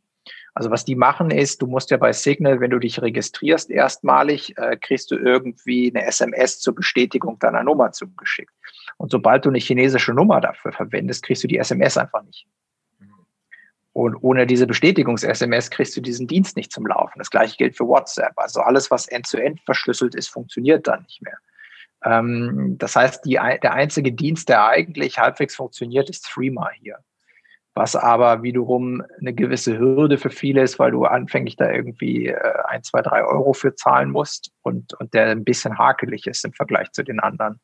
Also 0.54 0.70
was 0.70 0.84
die 0.84 0.96
machen 0.96 1.30
ist, 1.30 1.62
du 1.62 1.66
musst 1.66 1.90
ja 1.90 1.96
bei 1.96 2.12
Signal, 2.12 2.60
wenn 2.60 2.70
du 2.70 2.78
dich 2.78 3.00
registrierst 3.00 3.70
erstmalig, 3.70 4.56
äh, 4.58 4.76
kriegst 4.76 5.10
du 5.10 5.16
irgendwie 5.16 5.90
eine 5.90 6.04
SMS 6.06 6.60
zur 6.60 6.74
Bestätigung 6.74 7.38
deiner 7.38 7.62
Nummer 7.62 7.92
zugeschickt. 7.92 8.52
Und 8.98 9.10
sobald 9.10 9.46
du 9.46 9.48
eine 9.48 9.58
chinesische 9.58 10.12
Nummer 10.12 10.42
dafür 10.42 10.72
verwendest, 10.72 11.22
kriegst 11.22 11.42
du 11.42 11.48
die 11.48 11.56
SMS 11.56 11.96
einfach 11.96 12.22
nicht. 12.22 12.46
Und 13.92 14.16
ohne 14.22 14.46
diese 14.46 14.66
Bestätigungs-SMS 14.66 15.70
kriegst 15.70 15.96
du 15.96 16.00
diesen 16.00 16.26
Dienst 16.26 16.56
nicht 16.56 16.72
zum 16.72 16.86
Laufen. 16.86 17.18
Das 17.18 17.30
gleiche 17.30 17.56
gilt 17.56 17.76
für 17.76 17.86
WhatsApp. 17.86 18.32
Also 18.36 18.60
alles, 18.60 18.90
was 18.90 19.06
end-zu-end 19.06 19.58
-end 19.58 19.64
verschlüsselt 19.64 20.14
ist, 20.14 20.28
funktioniert 20.28 20.86
dann 20.86 21.02
nicht 21.02 21.20
mehr. 21.22 21.36
Ähm, 22.04 22.76
das 22.78 22.96
heißt, 22.96 23.24
die, 23.24 23.34
der 23.34 23.74
einzige 23.74 24.12
Dienst, 24.12 24.48
der 24.48 24.66
eigentlich 24.66 25.18
halbwegs 25.18 25.54
funktioniert, 25.56 26.08
ist 26.08 26.24
Threema 26.24 26.70
hier. 26.70 26.98
Was 27.74 27.96
aber 27.96 28.42
wiederum 28.42 29.02
eine 29.20 29.32
gewisse 29.32 29.78
Hürde 29.78 30.18
für 30.18 30.30
viele 30.30 30.62
ist, 30.62 30.78
weil 30.78 30.90
du 30.90 31.04
anfänglich 31.04 31.56
da 31.56 31.70
irgendwie 31.70 32.28
äh, 32.28 32.52
ein, 32.68 32.82
zwei, 32.82 33.00
drei 33.00 33.24
Euro 33.24 33.54
für 33.54 33.74
zahlen 33.74 34.10
musst 34.10 34.50
und, 34.62 34.92
und 34.94 35.14
der 35.14 35.30
ein 35.30 35.44
bisschen 35.44 35.78
hakelig 35.78 36.26
ist 36.26 36.44
im 36.44 36.52
Vergleich 36.52 36.92
zu 36.92 37.02
den 37.02 37.20
anderen. 37.20 37.60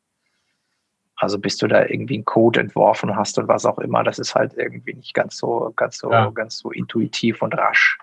Also 1.19 1.37
bis 1.37 1.57
du 1.57 1.67
da 1.67 1.85
irgendwie 1.85 2.15
einen 2.15 2.25
Code 2.25 2.61
entworfen 2.61 3.15
hast 3.15 3.37
und 3.37 3.49
was 3.49 3.65
auch 3.65 3.77
immer, 3.79 4.03
das 4.03 4.19
ist 4.19 4.35
halt 4.35 4.53
irgendwie 4.55 4.93
nicht 4.93 5.13
ganz 5.13 5.37
so, 5.37 5.71
ganz 5.75 5.97
so, 5.97 6.09
ja. 6.11 6.29
ganz 6.29 6.59
so 6.59 6.71
intuitiv 6.71 7.41
und 7.41 7.53
rasch. 7.57 7.97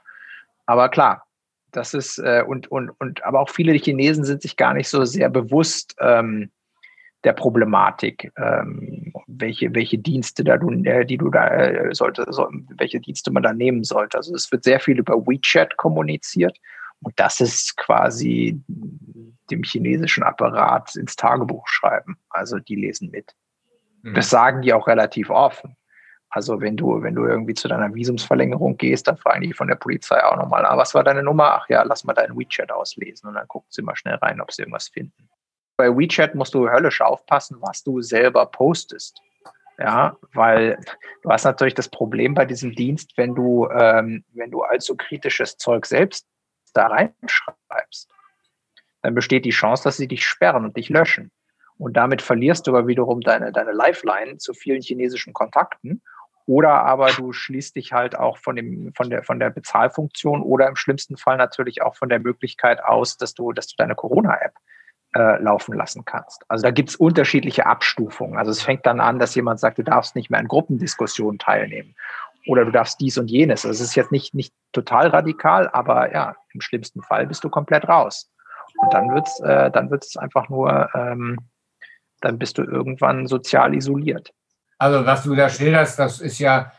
Aber 0.66 0.90
klar, 0.90 1.26
das 1.72 1.94
ist, 1.94 2.18
äh, 2.18 2.44
und, 2.46 2.70
und, 2.70 2.90
und, 3.00 3.24
aber 3.24 3.40
auch 3.40 3.48
viele 3.48 3.72
Chinesen 3.72 4.24
sind 4.24 4.42
sich 4.42 4.56
gar 4.56 4.74
nicht 4.74 4.88
so 4.88 5.04
sehr 5.04 5.30
bewusst 5.30 5.96
ähm, 5.98 6.50
der 7.24 7.32
Problematik, 7.32 8.30
ähm, 8.36 9.14
welche, 9.26 9.74
welche 9.74 9.98
Dienste 9.98 10.44
da 10.44 10.58
du, 10.58 10.70
äh, 10.84 11.06
die 11.06 11.16
du 11.16 11.30
da 11.30 11.48
äh, 11.48 11.94
sollte, 11.94 12.26
so, 12.28 12.48
welche 12.76 13.00
Dienste 13.00 13.32
man 13.32 13.42
da 13.42 13.54
nehmen 13.54 13.82
sollte. 13.82 14.18
Also 14.18 14.34
es 14.34 14.52
wird 14.52 14.62
sehr 14.62 14.78
viel 14.78 14.98
über 14.98 15.26
WeChat 15.26 15.76
kommuniziert 15.78 16.58
und 17.06 17.20
das 17.20 17.40
ist 17.40 17.76
quasi 17.76 18.60
dem 19.48 19.62
chinesischen 19.62 20.24
Apparat 20.24 20.96
ins 20.96 21.14
Tagebuch 21.14 21.68
schreiben. 21.68 22.16
Also 22.30 22.58
die 22.58 22.74
lesen 22.74 23.12
mit. 23.12 23.32
Mhm. 24.02 24.14
Das 24.14 24.28
sagen 24.28 24.62
die 24.62 24.72
auch 24.72 24.88
relativ 24.88 25.30
offen. 25.30 25.76
Also 26.30 26.60
wenn 26.60 26.76
du, 26.76 27.00
wenn 27.04 27.14
du 27.14 27.24
irgendwie 27.24 27.54
zu 27.54 27.68
deiner 27.68 27.94
Visumsverlängerung 27.94 28.76
gehst, 28.76 29.06
dann 29.06 29.18
fragen 29.18 29.42
die 29.42 29.52
von 29.52 29.68
der 29.68 29.76
Polizei 29.76 30.20
auch 30.24 30.34
nochmal, 30.34 30.66
ah, 30.66 30.76
was 30.76 30.96
war 30.96 31.04
deine 31.04 31.22
Nummer? 31.22 31.52
Ach 31.52 31.68
ja, 31.68 31.84
lass 31.84 32.02
mal 32.02 32.12
deinen 32.12 32.36
WeChat 32.36 32.72
auslesen 32.72 33.28
und 33.28 33.34
dann 33.34 33.46
gucken 33.46 33.68
sie 33.70 33.82
mal 33.82 33.94
schnell 33.94 34.16
rein, 34.16 34.40
ob 34.40 34.50
sie 34.50 34.62
irgendwas 34.62 34.88
finden. 34.88 35.28
Bei 35.76 35.96
WeChat 35.96 36.34
musst 36.34 36.54
du 36.54 36.68
höllisch 36.68 37.02
aufpassen, 37.02 37.58
was 37.60 37.84
du 37.84 38.02
selber 38.02 38.46
postest. 38.46 39.22
Ja, 39.78 40.16
weil 40.32 40.80
du 41.22 41.30
hast 41.30 41.44
natürlich 41.44 41.74
das 41.74 41.88
Problem 41.88 42.34
bei 42.34 42.46
diesem 42.46 42.74
Dienst, 42.74 43.12
wenn 43.16 43.36
du, 43.36 43.68
ähm, 43.68 44.24
wenn 44.32 44.50
du 44.50 44.62
allzu 44.62 44.96
kritisches 44.96 45.56
Zeug 45.56 45.86
selbst 45.86 46.26
da 46.76 46.86
reinschreibst, 46.88 48.10
dann 49.02 49.14
besteht 49.14 49.44
die 49.44 49.50
Chance, 49.50 49.84
dass 49.84 49.96
sie 49.96 50.08
dich 50.08 50.24
sperren 50.26 50.64
und 50.64 50.76
dich 50.76 50.88
löschen. 50.88 51.30
Und 51.78 51.96
damit 51.96 52.22
verlierst 52.22 52.66
du 52.66 52.70
aber 52.70 52.86
wiederum 52.86 53.20
deine, 53.20 53.52
deine 53.52 53.72
Lifeline 53.72 54.38
zu 54.38 54.54
vielen 54.54 54.82
chinesischen 54.82 55.32
Kontakten. 55.32 56.02
Oder 56.46 56.84
aber 56.84 57.10
du 57.12 57.32
schließt 57.32 57.74
dich 57.76 57.92
halt 57.92 58.16
auch 58.16 58.38
von, 58.38 58.56
dem, 58.56 58.92
von, 58.94 59.10
der, 59.10 59.24
von 59.24 59.40
der 59.40 59.50
Bezahlfunktion 59.50 60.42
oder 60.42 60.68
im 60.68 60.76
schlimmsten 60.76 61.16
Fall 61.16 61.36
natürlich 61.36 61.82
auch 61.82 61.96
von 61.96 62.08
der 62.08 62.20
Möglichkeit 62.20 62.82
aus, 62.82 63.16
dass 63.16 63.34
du, 63.34 63.52
dass 63.52 63.66
du 63.66 63.74
deine 63.76 63.96
Corona-App 63.96 64.54
äh, 65.16 65.42
laufen 65.42 65.74
lassen 65.74 66.04
kannst. 66.04 66.44
Also 66.48 66.62
da 66.62 66.70
gibt 66.70 66.90
es 66.90 66.96
unterschiedliche 66.96 67.66
Abstufungen. 67.66 68.38
Also 68.38 68.52
es 68.52 68.62
fängt 68.62 68.86
dann 68.86 69.00
an, 69.00 69.18
dass 69.18 69.34
jemand 69.34 69.58
sagt, 69.58 69.78
du 69.78 69.82
darfst 69.82 70.14
nicht 70.14 70.30
mehr 70.30 70.38
an 70.38 70.46
Gruppendiskussionen 70.48 71.38
teilnehmen 71.38 71.96
oder 72.46 72.64
du 72.64 72.70
darfst 72.70 73.00
dies 73.00 73.18
und 73.18 73.30
jenes. 73.30 73.64
Also 73.64 73.82
es 73.82 73.90
ist 73.90 73.96
jetzt 73.96 74.12
nicht, 74.12 74.34
nicht 74.34 74.54
total 74.72 75.08
radikal, 75.08 75.68
aber 75.72 76.12
ja, 76.12 76.36
im 76.52 76.60
schlimmsten 76.60 77.02
Fall 77.02 77.26
bist 77.26 77.44
du 77.44 77.50
komplett 77.50 77.88
raus. 77.88 78.30
Und 78.82 78.92
dann 78.92 79.14
wird's, 79.14 79.40
äh, 79.40 79.70
dann 79.70 79.90
wird's 79.90 80.16
einfach 80.16 80.48
nur, 80.48 80.88
ähm, 80.94 81.38
dann 82.20 82.38
bist 82.38 82.58
du 82.58 82.62
irgendwann 82.62 83.26
sozial 83.26 83.74
isoliert. 83.74 84.32
Also 84.78 85.06
was 85.06 85.22
du 85.22 85.34
da 85.34 85.48
schilderst, 85.48 85.98
das 85.98 86.20
ist 86.20 86.38
ja, 86.38 86.72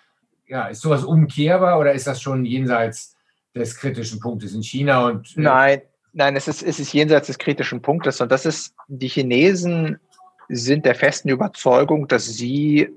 ja, 0.45 0.67
ist 0.67 0.81
sowas 0.81 1.03
umkehrbar 1.03 1.79
oder 1.79 1.93
ist 1.93 2.07
das 2.07 2.21
schon 2.21 2.45
jenseits 2.45 3.15
des 3.55 3.75
kritischen 3.75 4.19
Punktes 4.19 4.53
in 4.53 4.61
China 4.61 5.07
und 5.07 5.35
äh 5.35 5.41
Nein, 5.41 5.81
nein, 6.13 6.35
es 6.35 6.47
ist, 6.47 6.61
es 6.61 6.79
ist 6.79 6.93
jenseits 6.93 7.27
des 7.27 7.39
kritischen 7.39 7.81
Punktes 7.81 8.21
und 8.21 8.31
das 8.31 8.45
ist, 8.45 8.75
die 8.87 9.07
Chinesen 9.07 9.99
sind 10.47 10.85
der 10.85 10.95
festen 10.95 11.29
Überzeugung, 11.29 12.07
dass 12.07 12.25
sie 12.25 12.89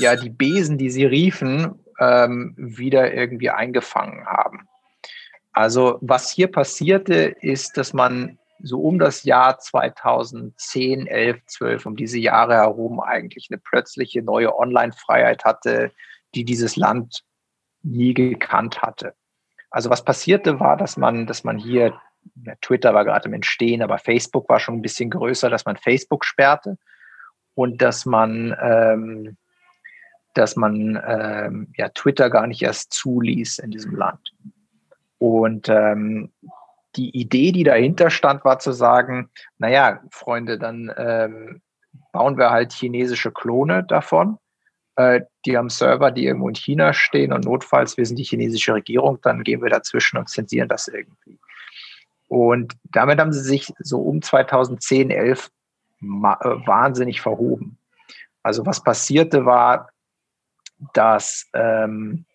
ja 0.00 0.16
die 0.16 0.30
Besen, 0.30 0.78
die 0.78 0.90
sie 0.90 1.04
riefen, 1.04 1.74
ähm, 1.98 2.54
wieder 2.56 3.12
irgendwie 3.12 3.50
eingefangen 3.50 4.26
haben. 4.26 4.68
Also 5.52 5.98
was 6.02 6.30
hier 6.30 6.50
passierte, 6.50 7.34
ist, 7.40 7.76
dass 7.76 7.92
man 7.92 8.38
so 8.62 8.80
um 8.80 8.98
das 8.98 9.24
Jahr 9.24 9.58
2010, 9.58 11.06
11, 11.06 11.46
12, 11.46 11.86
um 11.86 11.96
diese 11.96 12.18
Jahre 12.18 12.54
herum 12.54 13.00
eigentlich 13.00 13.48
eine 13.50 13.58
plötzliche 13.58 14.22
neue 14.22 14.56
Online-Freiheit 14.56 15.44
hatte, 15.44 15.92
die 16.34 16.44
dieses 16.44 16.76
Land 16.76 17.22
nie 17.82 18.14
gekannt 18.14 18.82
hatte. 18.82 19.14
Also 19.70 19.90
was 19.90 20.04
passierte 20.04 20.60
war, 20.60 20.76
dass 20.76 20.96
man, 20.96 21.26
dass 21.26 21.44
man 21.44 21.58
hier, 21.58 21.98
ja, 22.44 22.54
Twitter 22.60 22.94
war 22.94 23.04
gerade 23.04 23.28
im 23.28 23.34
Entstehen, 23.34 23.82
aber 23.82 23.98
Facebook 23.98 24.48
war 24.48 24.58
schon 24.58 24.76
ein 24.76 24.82
bisschen 24.82 25.10
größer, 25.10 25.50
dass 25.50 25.64
man 25.64 25.76
Facebook 25.76 26.24
sperrte 26.24 26.78
und 27.54 27.82
dass 27.82 28.06
man 28.06 28.56
ähm, 28.60 29.36
dass 30.36 30.56
man 30.56 31.02
ähm, 31.06 31.68
ja, 31.76 31.88
Twitter 31.90 32.30
gar 32.30 32.46
nicht 32.46 32.62
erst 32.62 32.92
zuließ 32.92 33.58
in 33.58 33.70
diesem 33.70 33.94
Land. 33.94 34.32
Und 35.18 35.68
ähm, 35.68 36.32
die 36.96 37.10
Idee, 37.10 37.52
die 37.52 37.64
dahinter 37.64 38.10
stand, 38.10 38.44
war 38.44 38.58
zu 38.58 38.72
sagen, 38.72 39.30
naja, 39.58 40.02
Freunde, 40.10 40.58
dann 40.58 40.92
ähm, 40.96 41.62
bauen 42.12 42.36
wir 42.36 42.50
halt 42.50 42.72
chinesische 42.72 43.32
Klone 43.32 43.84
davon. 43.84 44.38
Äh, 44.96 45.22
die 45.44 45.56
haben 45.56 45.70
Server, 45.70 46.10
die 46.10 46.26
irgendwo 46.26 46.48
in 46.48 46.54
China 46.54 46.92
stehen 46.92 47.32
und 47.32 47.44
notfalls, 47.44 47.96
wir 47.96 48.06
sind 48.06 48.18
die 48.18 48.24
chinesische 48.24 48.74
Regierung, 48.74 49.18
dann 49.22 49.42
gehen 49.42 49.62
wir 49.62 49.70
dazwischen 49.70 50.16
und 50.18 50.28
zensieren 50.28 50.68
das 50.68 50.88
irgendwie. 50.88 51.38
Und 52.28 52.74
damit 52.84 53.20
haben 53.20 53.32
sie 53.32 53.42
sich 53.42 53.72
so 53.78 54.00
um 54.00 54.20
2010, 54.20 55.10
11 55.10 55.50
äh, 56.00 56.04
wahnsinnig 56.04 57.20
verhoben. 57.20 57.78
Also 58.42 58.64
was 58.66 58.82
passierte 58.82 59.44
war, 59.44 59.90
dass, 60.94 61.48
ähm, 61.54 62.26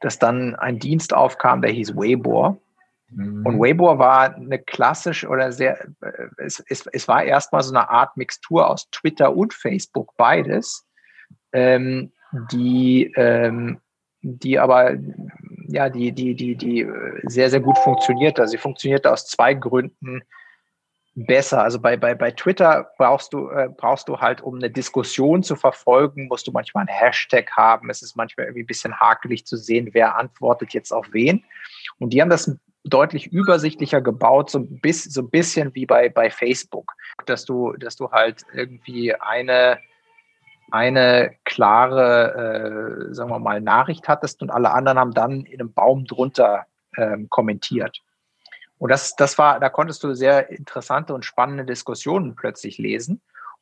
dass 0.00 0.18
dann 0.18 0.54
ein 0.56 0.78
Dienst 0.78 1.14
aufkam, 1.14 1.62
der 1.62 1.70
hieß 1.70 1.96
Weibo. 1.96 2.62
Mhm. 3.10 3.46
Und 3.46 3.58
Weibo 3.60 3.98
war 3.98 4.34
eine 4.34 4.58
klassische 4.58 5.28
oder 5.28 5.52
sehr, 5.52 5.88
äh, 6.00 6.28
es, 6.38 6.62
es, 6.68 6.86
es 6.86 7.08
war 7.08 7.24
erstmal 7.24 7.62
so 7.62 7.74
eine 7.74 7.88
Art 7.88 8.16
Mixtur 8.16 8.68
aus 8.68 8.88
Twitter 8.90 9.34
und 9.34 9.54
Facebook, 9.54 10.14
beides. 10.16 10.86
ähm, 11.52 12.12
die, 12.52 13.12
ähm, 13.16 13.80
die 14.20 14.58
aber 14.58 14.96
ja, 15.68 15.88
die, 15.88 16.12
die, 16.12 16.34
die, 16.34 16.56
die 16.56 16.86
sehr, 17.24 17.50
sehr 17.50 17.60
gut 17.60 17.78
funktioniert. 17.78 18.38
Also 18.40 18.52
sie 18.52 18.58
funktioniert 18.58 19.06
aus 19.06 19.26
zwei 19.26 19.54
Gründen 19.54 20.22
besser. 21.26 21.62
Also 21.62 21.80
bei, 21.80 21.96
bei, 21.96 22.14
bei 22.14 22.30
Twitter 22.30 22.90
brauchst 22.96 23.32
du, 23.32 23.48
äh, 23.48 23.68
brauchst 23.74 24.08
du 24.08 24.20
halt, 24.20 24.40
um 24.40 24.56
eine 24.56 24.70
Diskussion 24.70 25.42
zu 25.42 25.56
verfolgen, 25.56 26.28
musst 26.28 26.46
du 26.46 26.52
manchmal 26.52 26.86
einen 26.86 26.96
Hashtag 26.96 27.50
haben. 27.56 27.90
Es 27.90 28.02
ist 28.02 28.16
manchmal 28.16 28.46
irgendwie 28.46 28.62
ein 28.62 28.66
bisschen 28.66 28.98
hakelig 28.98 29.46
zu 29.46 29.56
sehen, 29.56 29.90
wer 29.92 30.16
antwortet 30.16 30.72
jetzt 30.74 30.92
auf 30.92 31.06
wen. 31.12 31.44
Und 31.98 32.10
die 32.10 32.20
haben 32.20 32.30
das 32.30 32.56
deutlich 32.84 33.26
übersichtlicher 33.32 34.00
gebaut, 34.00 34.50
so 34.50 34.60
ein 34.60 34.80
bisschen, 34.80 35.10
so 35.10 35.22
ein 35.22 35.30
bisschen 35.30 35.74
wie 35.74 35.86
bei, 35.86 36.08
bei 36.08 36.30
Facebook, 36.30 36.92
dass 37.26 37.44
du, 37.44 37.72
dass 37.72 37.96
du 37.96 38.10
halt 38.10 38.44
irgendwie 38.52 39.14
eine, 39.14 39.78
eine 40.70 41.34
klare, 41.44 43.08
äh, 43.10 43.14
sagen 43.14 43.30
wir 43.30 43.38
mal, 43.40 43.60
Nachricht 43.60 44.08
hattest 44.08 44.40
und 44.42 44.50
alle 44.50 44.70
anderen 44.70 44.98
haben 44.98 45.14
dann 45.14 45.44
in 45.44 45.60
einem 45.60 45.72
Baum 45.72 46.04
drunter 46.04 46.66
ähm, 46.96 47.28
kommentiert. 47.28 48.02
Und 48.78 48.90
das, 48.90 49.16
das 49.16 49.38
war, 49.38 49.60
da 49.60 49.68
konntest 49.68 50.04
du 50.04 50.14
sehr 50.14 50.50
interessante 50.50 51.14
und 51.14 51.24
spannende 51.24 51.64
Diskussionen 51.64 52.36
plötzlich 52.36 52.78
lesen. 52.78 53.20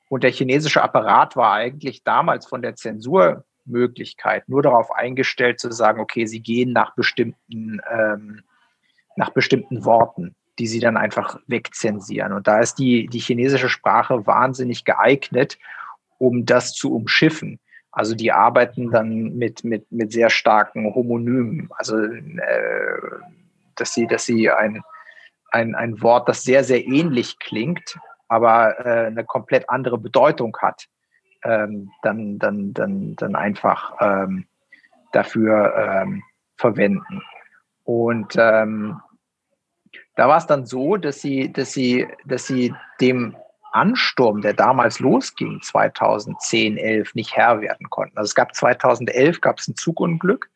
Und 0.09 0.23
der 0.23 0.31
chinesische 0.31 0.83
Apparat 0.83 1.37
war 1.37 1.53
eigentlich 1.53 2.05
damals 2.05 2.47
von 2.47 2.63
der 2.63 2.77
Zensurmöglichkeit 2.77 4.49
nur 4.49 4.63
darauf 4.63 4.93
eingestellt 4.93 5.59
zu 5.59 5.73
sagen, 5.73 6.01
okay, 6.01 6.27
sie 6.27 6.41
gehen 6.41 6.73
nach 6.73 6.95
bestimmten, 6.95 7.81
ähm, 7.91 8.43
nach 9.17 9.31
bestimmten 9.31 9.85
Worten, 9.85 10.37
die 10.59 10.67
sie 10.67 10.81
dann 10.81 10.97
einfach 10.97 11.41
wegzensieren. 11.47 12.33
Und 12.33 12.47
da 12.47 12.61
ist 12.61 12.77
die, 12.77 13.09
die 13.09 13.19
chinesische 13.19 13.69
Sprache 13.69 14.27
wahnsinnig 14.27 14.85
geeignet, 14.85 15.59
um 16.19 16.45
das 16.45 16.73
zu 16.73 16.95
umschiffen. 16.95 17.59
Also 17.91 18.15
die 18.15 18.31
arbeiten 18.31 18.91
dann 18.91 19.37
mit, 19.37 19.65
mit, 19.65 19.91
mit 19.91 20.13
sehr 20.13 20.29
starken 20.29 20.95
Homonymen. 20.95 21.71
Also 21.77 21.97
äh, 21.97 23.01
dass 23.75 23.93
sie, 23.93 24.07
dass 24.07 24.25
sie 24.27 24.51
ein, 24.51 24.83
ein, 25.57 25.75
ein 25.75 26.03
Wort, 26.03 26.29
das 26.29 26.45
sehr, 26.45 26.65
sehr 26.65 26.87
ähnlich 26.87 27.39
klingt, 27.39 27.99
aber 28.29 28.79
äh, 28.85 29.07
eine 29.07 29.25
komplett 29.25 29.69
andere 29.71 29.99
Bedeutung 29.99 30.57
hat, 30.61 30.87
ähm, 31.45 31.91
dann, 32.03 32.39
dann, 32.39 32.75
dann, 32.75 33.17
dann 33.17 33.35
einfach 33.35 33.95
ähm, 34.01 34.47
dafür 35.13 35.75
ähm, 35.77 36.23
verwenden. 36.57 37.23
Und 37.85 38.35
ähm, 38.37 39.01
da 40.17 40.29
war 40.29 40.39
es 40.39 40.47
dann 40.47 40.67
so, 40.67 40.97
dass 40.97 41.21
sie, 41.21 41.53
dass 41.53 41.73
sie, 41.73 42.07
dass 42.27 42.47
sie 42.47 42.75
dem 43.01 43.37
Ansturm, 43.73 44.41
der 44.41 44.55
damals 44.55 45.01
losging, 45.01 45.61
2010, 45.63 46.77
11, 46.77 47.15
nicht 47.15 47.37
Herr 47.37 47.61
werden 47.61 47.89
konnten. 47.91 48.17
Also 48.19 48.29
es 48.29 48.35
gab 48.35 48.55
2011 48.55 49.41
gab 49.41 49.59
es 49.59 49.69
ein 49.69 49.77
Zugunglück 49.77 50.51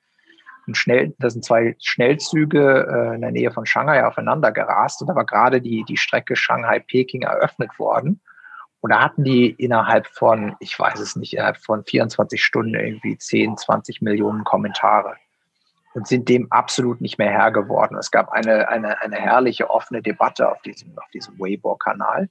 Schnell, 0.74 1.14
da 1.18 1.30
sind 1.30 1.44
zwei 1.44 1.76
Schnellzüge 1.80 2.86
äh, 2.90 3.14
in 3.14 3.20
der 3.20 3.30
Nähe 3.30 3.50
von 3.50 3.66
Shanghai 3.66 4.04
aufeinander 4.04 4.52
gerast 4.52 5.00
und 5.00 5.08
da 5.08 5.14
war 5.14 5.26
gerade 5.26 5.60
die, 5.60 5.84
die 5.84 5.96
Strecke 5.96 6.36
Shanghai-Peking 6.36 7.22
eröffnet 7.22 7.78
worden. 7.78 8.20
Und 8.80 8.90
da 8.90 9.02
hatten 9.02 9.24
die 9.24 9.50
innerhalb 9.50 10.06
von, 10.06 10.56
ich 10.58 10.78
weiß 10.78 11.00
es 11.00 11.14
nicht, 11.16 11.34
innerhalb 11.34 11.58
von 11.58 11.84
24 11.84 12.42
Stunden 12.42 12.74
irgendwie 12.74 13.18
10, 13.18 13.58
20 13.58 14.00
Millionen 14.00 14.44
Kommentare 14.44 15.16
und 15.94 16.06
sind 16.06 16.28
dem 16.28 16.50
absolut 16.50 17.00
nicht 17.00 17.18
mehr 17.18 17.30
Herr 17.30 17.50
geworden. 17.50 17.96
Es 17.98 18.10
gab 18.10 18.30
eine, 18.30 18.68
eine, 18.68 19.00
eine 19.02 19.16
herrliche 19.16 19.70
offene 19.70 20.02
Debatte 20.02 20.50
auf 20.50 20.62
diesem, 20.62 20.96
auf 20.98 21.10
diesem 21.12 21.38
Weibo-Kanal. 21.38 22.28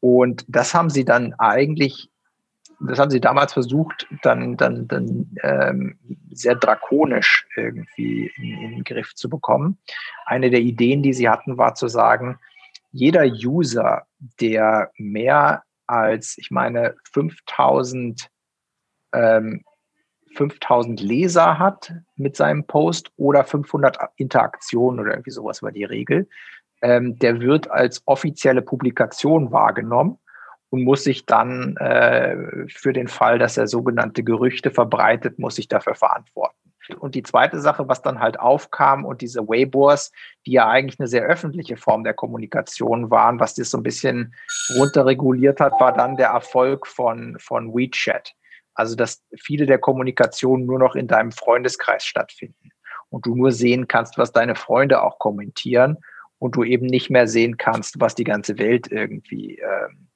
Und 0.00 0.44
das 0.48 0.74
haben 0.74 0.90
sie 0.90 1.04
dann 1.04 1.34
eigentlich 1.38 2.10
das 2.80 2.98
haben 2.98 3.10
sie 3.10 3.20
damals 3.20 3.52
versucht, 3.52 4.06
dann, 4.22 4.56
dann, 4.56 4.86
dann 4.88 5.36
ähm, 5.42 5.98
sehr 6.30 6.54
drakonisch 6.54 7.46
irgendwie 7.56 8.30
in, 8.36 8.44
in 8.44 8.70
den 8.72 8.84
Griff 8.84 9.14
zu 9.14 9.28
bekommen. 9.28 9.78
Eine 10.26 10.50
der 10.50 10.60
Ideen, 10.60 11.02
die 11.02 11.12
sie 11.12 11.28
hatten, 11.28 11.58
war 11.58 11.74
zu 11.74 11.88
sagen, 11.88 12.38
jeder 12.92 13.24
User, 13.24 14.06
der 14.40 14.90
mehr 14.96 15.62
als, 15.86 16.36
ich 16.38 16.50
meine, 16.50 16.96
5000 17.12 18.28
ähm, 19.12 19.64
5000 20.36 21.00
Leser 21.00 21.58
hat 21.58 21.94
mit 22.16 22.36
seinem 22.36 22.64
Post 22.66 23.10
oder 23.16 23.44
500 23.44 23.98
Interaktionen 24.16 25.00
oder 25.00 25.12
irgendwie 25.12 25.30
sowas 25.30 25.62
war 25.62 25.72
die 25.72 25.84
Regel, 25.84 26.28
ähm, 26.82 27.18
der 27.18 27.40
wird 27.40 27.70
als 27.70 28.02
offizielle 28.06 28.62
Publikation 28.62 29.50
wahrgenommen 29.50 30.18
und 30.70 30.82
muss 30.82 31.04
sich 31.04 31.26
dann 31.26 31.76
äh, 31.76 32.66
für 32.68 32.92
den 32.92 33.08
Fall, 33.08 33.38
dass 33.38 33.56
er 33.56 33.66
sogenannte 33.66 34.22
Gerüchte 34.24 34.70
verbreitet, 34.70 35.38
muss 35.38 35.56
sich 35.56 35.68
dafür 35.68 35.94
verantworten. 35.94 36.56
Und 37.00 37.14
die 37.14 37.22
zweite 37.22 37.60
Sache, 37.60 37.88
was 37.88 38.02
dann 38.02 38.20
halt 38.20 38.38
aufkam 38.38 39.04
und 39.04 39.20
diese 39.20 39.48
Weibo's, 39.48 40.12
die 40.46 40.52
ja 40.52 40.68
eigentlich 40.68 41.00
eine 41.00 41.08
sehr 41.08 41.24
öffentliche 41.24 41.76
Form 41.76 42.04
der 42.04 42.14
Kommunikation 42.14 43.10
waren, 43.10 43.40
was 43.40 43.54
das 43.54 43.70
so 43.70 43.78
ein 43.78 43.82
bisschen 43.82 44.34
runterreguliert 44.76 45.60
hat, 45.60 45.72
war 45.80 45.92
dann 45.92 46.16
der 46.16 46.28
Erfolg 46.28 46.86
von, 46.86 47.36
von 47.40 47.74
WeChat. 47.74 48.34
Also, 48.74 48.94
dass 48.94 49.22
viele 49.36 49.66
der 49.66 49.78
Kommunikationen 49.78 50.66
nur 50.66 50.78
noch 50.78 50.94
in 50.94 51.08
deinem 51.08 51.32
Freundeskreis 51.32 52.04
stattfinden 52.04 52.70
und 53.08 53.26
du 53.26 53.34
nur 53.34 53.50
sehen 53.50 53.88
kannst, 53.88 54.18
was 54.18 54.32
deine 54.32 54.54
Freunde 54.54 55.02
auch 55.02 55.18
kommentieren 55.18 55.96
und 56.38 56.56
du 56.56 56.62
eben 56.62 56.86
nicht 56.86 57.10
mehr 57.10 57.26
sehen 57.26 57.56
kannst, 57.56 58.00
was 58.00 58.14
die 58.14 58.24
ganze 58.24 58.58
Welt 58.58 58.92
irgendwie 58.92 59.58
ähm, 59.58 60.08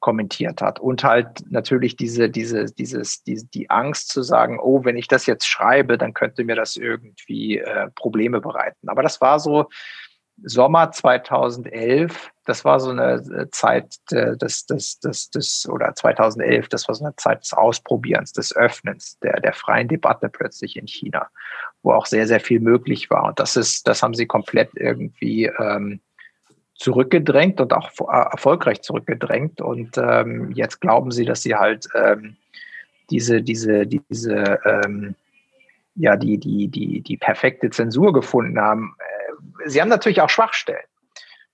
kommentiert 0.00 0.62
hat. 0.62 0.78
Und 0.80 1.04
halt 1.04 1.44
natürlich 1.50 1.96
diese, 1.96 2.30
diese, 2.30 2.66
dieses, 2.66 3.22
die, 3.24 3.42
die 3.52 3.70
Angst 3.70 4.08
zu 4.08 4.22
sagen, 4.22 4.58
oh, 4.60 4.84
wenn 4.84 4.96
ich 4.96 5.08
das 5.08 5.26
jetzt 5.26 5.46
schreibe, 5.46 5.98
dann 5.98 6.14
könnte 6.14 6.44
mir 6.44 6.56
das 6.56 6.76
irgendwie 6.76 7.58
äh, 7.58 7.88
Probleme 7.94 8.40
bereiten. 8.40 8.88
Aber 8.88 9.02
das 9.02 9.20
war 9.20 9.40
so 9.40 9.68
Sommer 10.44 10.92
2011, 10.92 12.30
das 12.44 12.64
war 12.64 12.78
so 12.78 12.90
eine 12.90 13.14
äh, 13.14 13.50
Zeit 13.50 13.96
des, 14.10 14.66
des, 14.66 15.00
des, 15.00 15.30
des, 15.30 15.68
oder 15.68 15.94
2011, 15.94 16.68
das 16.68 16.86
war 16.86 16.94
so 16.94 17.04
eine 17.04 17.16
Zeit 17.16 17.42
des 17.42 17.52
Ausprobierens, 17.52 18.32
des 18.32 18.54
Öffnens, 18.54 19.18
der, 19.18 19.40
der 19.40 19.52
freien 19.52 19.88
Debatte 19.88 20.28
plötzlich 20.28 20.76
in 20.76 20.86
China, 20.86 21.28
wo 21.82 21.92
auch 21.92 22.06
sehr, 22.06 22.28
sehr 22.28 22.40
viel 22.40 22.60
möglich 22.60 23.10
war. 23.10 23.24
Und 23.24 23.40
das 23.40 23.56
ist, 23.56 23.88
das 23.88 24.02
haben 24.02 24.14
sie 24.14 24.26
komplett 24.26 24.70
irgendwie 24.74 25.46
ähm, 25.46 26.00
zurückgedrängt 26.78 27.60
und 27.60 27.72
auch 27.72 27.90
äh, 28.00 28.30
erfolgreich 28.30 28.82
zurückgedrängt. 28.82 29.60
Und 29.60 29.98
ähm, 29.98 30.52
jetzt 30.52 30.80
glauben 30.80 31.10
sie, 31.10 31.24
dass 31.24 31.42
sie 31.42 31.54
halt 31.54 31.88
ähm, 31.94 32.36
diese, 33.10 33.42
diese, 33.42 33.86
diese, 33.86 34.58
ähm, 34.64 35.14
ja, 35.96 36.16
die, 36.16 36.38
die, 36.38 36.68
die, 36.68 37.00
die 37.00 37.16
perfekte 37.16 37.70
Zensur 37.70 38.12
gefunden 38.12 38.60
haben. 38.60 38.94
Äh, 38.98 39.68
sie 39.68 39.80
haben 39.80 39.88
natürlich 39.88 40.20
auch 40.20 40.30
Schwachstellen. 40.30 40.86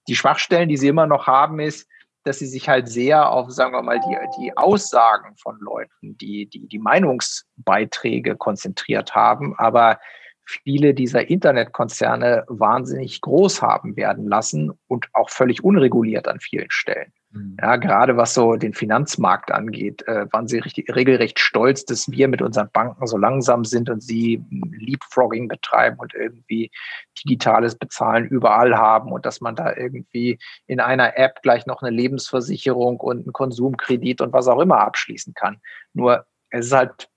Die 0.08 0.16
Schwachstellen, 0.16 0.68
die 0.68 0.76
sie 0.76 0.88
immer 0.88 1.06
noch 1.06 1.26
haben, 1.26 1.58
ist, 1.58 1.88
dass 2.24 2.38
sie 2.38 2.46
sich 2.46 2.68
halt 2.68 2.88
sehr 2.88 3.30
auf, 3.30 3.50
sagen 3.50 3.72
wir 3.72 3.82
mal, 3.82 4.00
die, 4.00 4.16
die 4.40 4.56
Aussagen 4.56 5.37
von 5.37 5.58
Leuten, 5.60 6.18
die, 6.18 6.46
die, 6.46 6.68
die 6.68 6.78
Meinungsbeiträge 6.78 8.37
konzentriert 8.37 9.14
haben, 9.14 9.54
aber 9.58 9.98
viele 10.44 10.94
dieser 10.94 11.28
Internetkonzerne 11.28 12.44
wahnsinnig 12.48 13.20
groß 13.20 13.62
haben 13.62 13.96
werden 13.96 14.28
lassen 14.28 14.72
und 14.87 15.09
auch 15.12 15.30
völlig 15.30 15.64
unreguliert 15.64 16.28
an 16.28 16.40
vielen 16.40 16.70
Stellen. 16.70 17.12
Mhm. 17.35 17.57
Ja, 17.61 17.76
gerade 17.76 18.16
was 18.16 18.35
so 18.35 18.54
den 18.57 18.74
Finanzmarkt 18.74 19.50
angeht, 19.50 20.07
äh, 20.07 20.26
waren 20.33 20.46
sie 20.46 20.59
richtig, 20.59 20.94
regelrecht 20.94 21.38
stolz, 21.40 21.85
dass 21.85 22.11
wir 22.11 22.28
mit 22.28 22.42
unseren 22.42 22.70
Banken 22.72 23.07
so 23.07 23.16
langsam 23.16 23.64
sind 23.64 23.90
und 23.90 24.02
sie 24.02 24.44
Leapfrogging 24.78 25.48
betreiben 25.48 25.98
und 25.98 26.14
irgendwie 26.14 26.70
digitales 27.24 27.76
Bezahlen 27.76 28.26
überall 28.26 28.76
haben 28.76 29.12
und 29.12 29.26
dass 29.26 29.40
man 29.40 29.57
da 29.57 29.74
irgendwie 29.76 30.38
in 30.66 30.80
einer 30.80 31.18
App 31.18 31.42
gleich 31.42 31.66
noch 31.66 31.83
eine 31.83 31.94
Lebensversicherung 31.94 33.00
und 33.00 33.22
einen 33.22 33.33
Konsumkredit 33.33 34.20
und 34.20 34.33
was 34.33 34.46
auch 34.46 34.61
immer 34.61 34.80
abschließen 34.80 35.35
kann. 35.35 35.61
Nur 35.92 36.26
es 36.50 36.66
ist 36.66 36.72
halt 36.72 37.09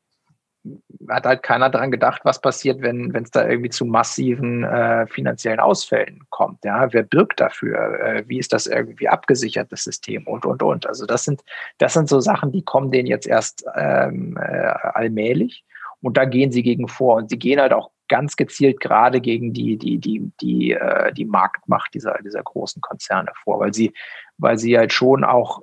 hat 1.10 1.26
halt 1.26 1.44
keiner 1.44 1.70
daran 1.70 1.92
gedacht, 1.92 2.22
was 2.24 2.42
passiert, 2.42 2.82
wenn 2.82 3.16
es 3.16 3.32
da 3.32 3.48
irgendwie 3.48 3.70
zu 3.70 3.86
massiven 3.86 4.64
äh, 4.64 5.08
finanziellen 5.08 5.60
Ausfällen 5.60 6.24
kommt. 6.30 6.64
Ja, 6.66 6.92
wer 6.92 7.04
birgt 7.04 7.40
dafür? 7.40 8.00
Äh, 8.00 8.24
wie 8.28 8.40
ist 8.40 8.54
das 8.54 8.68
irgendwie 8.68 9.08
abgesichert, 9.08 9.72
das 9.72 9.84
System 9.84 10.28
und 10.28 10.46
und 10.46 10.64
und. 10.64 10.88
Also 10.88 11.06
das 11.06 11.24
sind 11.24 11.44
das 11.78 11.94
sind 11.94 12.10
so 12.10 12.20
Sachen, 12.20 12.52
die 12.52 12.64
kommen 12.64 12.92
denen 12.92 13.08
jetzt 13.08 13.28
erst 13.28 13.66
ähm, 13.76 14.38
äh, 14.38 14.42
allmählich 14.42 15.64
und 16.02 16.18
da 16.18 16.26
gehen 16.26 16.52
sie 16.52 16.64
gegen 16.64 16.88
vor 16.88 17.16
und 17.16 17.30
sie 17.30 17.40
gehen 17.40 17.60
halt 17.60 17.74
auch 17.74 17.92
ganz 18.10 18.36
gezielt 18.36 18.80
gerade 18.80 19.22
gegen 19.22 19.54
die 19.54 19.78
die 19.78 19.98
die 19.98 20.32
die 20.42 20.72
äh, 20.72 21.14
die 21.14 21.26
Marktmacht 21.26 21.94
dieser 21.94 22.18
dieser 22.24 22.44
großen 22.44 22.82
Konzerne 22.82 23.32
vor, 23.44 23.60
weil 23.60 23.74
sie 23.74 23.94
weil 24.38 24.58
sie 24.58 24.78
halt 24.78 24.94
schon 24.94 25.24
auch 25.24 25.62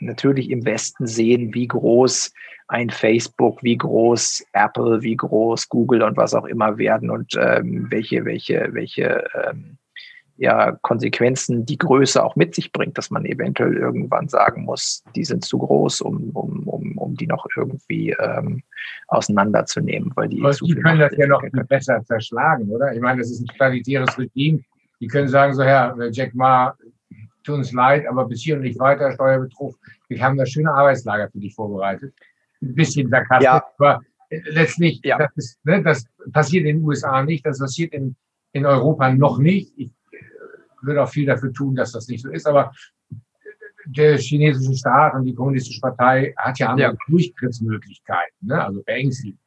natürlich 0.00 0.50
im 0.50 0.64
Westen 0.64 1.06
sehen, 1.06 1.54
wie 1.54 1.68
groß 1.68 2.32
ein 2.68 2.90
Facebook, 2.90 3.62
wie 3.62 3.76
groß 3.76 4.44
Apple, 4.52 5.02
wie 5.02 5.16
groß 5.16 5.68
Google 5.68 6.02
und 6.02 6.16
was 6.16 6.34
auch 6.34 6.46
immer 6.46 6.78
werden 6.78 7.10
und 7.10 7.34
ähm, 7.38 7.86
welche, 7.90 8.24
welche, 8.24 8.68
welche, 8.72 9.24
ähm, 9.34 9.78
ja 10.36 10.72
Konsequenzen 10.82 11.64
die 11.64 11.78
Größe 11.78 12.22
auch 12.22 12.36
mit 12.36 12.54
sich 12.54 12.72
bringt, 12.72 12.98
dass 12.98 13.10
man 13.10 13.24
eventuell 13.24 13.74
irgendwann 13.74 14.28
sagen 14.28 14.64
muss, 14.64 15.02
die 15.14 15.24
sind 15.24 15.44
zu 15.44 15.58
groß, 15.58 16.02
um, 16.02 16.30
um, 16.30 16.68
um, 16.68 16.98
um 16.98 17.14
die 17.14 17.26
noch 17.26 17.46
irgendwie 17.56 18.10
ähm, 18.18 18.62
auseinanderzunehmen, 19.08 20.12
weil 20.14 20.28
die. 20.28 20.42
Die 20.62 20.74
können 20.74 21.00
das 21.00 21.16
ja 21.16 21.26
noch 21.26 21.40
viel 21.42 21.64
besser 21.64 22.02
zerschlagen, 22.04 22.68
oder? 22.70 22.92
Ich 22.92 23.00
meine, 23.00 23.20
das 23.20 23.30
ist 23.30 23.40
ein 23.40 23.46
totalitäres 23.46 24.18
Regime. 24.18 24.60
Die 25.00 25.08
können 25.08 25.28
sagen 25.28 25.54
so, 25.54 25.62
Herr 25.62 25.94
Jack 26.10 26.34
Ma, 26.34 26.74
tut 27.46 27.56
uns 27.56 27.72
leid, 27.72 28.06
aber 28.06 28.26
bis 28.26 28.42
hier 28.42 28.56
und 28.56 28.62
nicht 28.62 28.78
weiter, 28.78 29.12
Steuerbetrug. 29.12 29.78
Wir 30.08 30.22
haben 30.22 30.36
das 30.36 30.50
schöne 30.50 30.72
Arbeitslager 30.72 31.30
für 31.30 31.38
dich 31.38 31.54
vorbereitet. 31.54 32.14
Ein 32.60 32.74
bisschen 32.74 33.08
sarkastisch, 33.08 33.44
ja. 33.44 33.64
aber 33.78 34.00
letztlich, 34.30 35.00
ja. 35.04 35.18
das, 35.18 35.30
ist, 35.36 35.64
ne, 35.64 35.82
das 35.82 36.04
passiert 36.32 36.66
in 36.66 36.76
den 36.76 36.84
USA 36.84 37.22
nicht, 37.22 37.46
das 37.46 37.58
passiert 37.58 37.92
in, 37.94 38.16
in 38.52 38.66
Europa 38.66 39.10
noch 39.12 39.38
nicht. 39.38 39.72
Ich 39.76 39.90
äh, 40.10 40.16
würde 40.82 41.02
auch 41.02 41.08
viel 41.08 41.26
dafür 41.26 41.52
tun, 41.52 41.74
dass 41.74 41.92
das 41.92 42.08
nicht 42.08 42.22
so 42.22 42.30
ist, 42.30 42.46
aber 42.46 42.72
der 43.86 44.18
chinesische 44.18 44.76
Staat 44.76 45.14
und 45.14 45.24
die 45.24 45.34
kommunistische 45.34 45.80
Partei 45.80 46.34
hat 46.36 46.58
ja 46.58 46.70
andere 46.70 46.92
ja. 46.92 46.98
Durchgriffsmöglichkeiten, 47.08 48.36
ne? 48.40 48.64
also 48.64 48.82
beängstigend. 48.82 49.38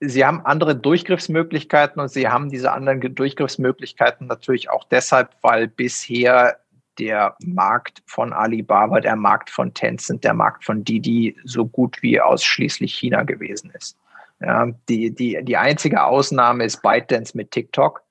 Sie 0.00 0.24
haben 0.24 0.44
andere 0.44 0.76
Durchgriffsmöglichkeiten 0.76 2.00
und 2.00 2.08
Sie 2.08 2.28
haben 2.28 2.50
diese 2.50 2.72
anderen 2.72 3.14
Durchgriffsmöglichkeiten 3.14 4.26
natürlich 4.26 4.68
auch 4.68 4.84
deshalb, 4.84 5.34
weil 5.40 5.68
bisher 5.68 6.58
der 6.98 7.36
Markt 7.44 8.02
von 8.06 8.32
Alibaba, 8.32 9.00
der 9.00 9.16
Markt 9.16 9.50
von 9.50 9.72
Tencent, 9.74 10.24
der 10.24 10.34
Markt 10.34 10.64
von 10.64 10.84
Didi 10.84 11.36
so 11.44 11.66
gut 11.66 12.02
wie 12.02 12.20
ausschließlich 12.20 12.94
China 12.94 13.22
gewesen 13.22 13.70
ist. 13.76 13.98
Ja, 14.40 14.66
die, 14.88 15.14
die, 15.14 15.38
die 15.42 15.56
einzige 15.56 16.04
Ausnahme 16.04 16.64
ist 16.64 16.82
ByteDance 16.82 17.36
mit 17.36 17.50
TikTok, 17.52 18.02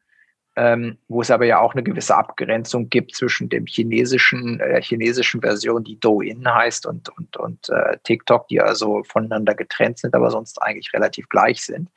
ähm, 0.56 0.98
wo 1.08 1.22
es 1.22 1.30
aber 1.30 1.46
ja 1.46 1.60
auch 1.60 1.74
eine 1.74 1.84
gewisse 1.84 2.16
Abgrenzung 2.16 2.90
gibt 2.90 3.16
zwischen 3.16 3.50
dem 3.50 3.66
chinesischen, 3.66 4.60
äh, 4.60 4.82
chinesischen 4.82 5.42
Version, 5.42 5.84
die 5.84 6.00
Douyin 6.00 6.52
heißt, 6.52 6.86
und, 6.88 7.10
und, 7.10 7.38
und 7.38 7.70
äh, 7.70 7.98
TikTok, 8.04 8.48
die 8.48 8.62
also 8.62 9.04
voneinander 9.04 9.54
getrennt 9.54 10.00
sind, 10.00 10.16
aber 10.16 10.32
sonst 10.32 10.62
eigentlich 10.62 10.94
relativ 10.94 11.30
gleich 11.30 11.64
sind. 11.64 11.90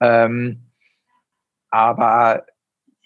Ähm, 0.00 0.66
aber 1.70 2.44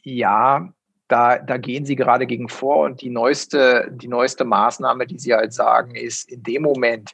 ja, 0.03 0.73
da, 1.15 1.39
da 1.39 1.59
gehen 1.59 1.87
sie 1.87 1.95
gerade 1.95 2.27
gegen 2.27 2.49
vor 2.49 2.79
und 2.79 3.01
die 3.01 3.09
neueste, 3.09 3.89
die 3.93 4.09
neueste 4.09 4.45
Maßnahme, 4.45 5.07
die 5.07 5.21
sie 5.21 5.33
halt 5.33 5.53
sagen, 5.53 5.95
ist 5.95 6.29
in 6.29 6.43
dem 6.43 6.63
Moment, 6.63 7.13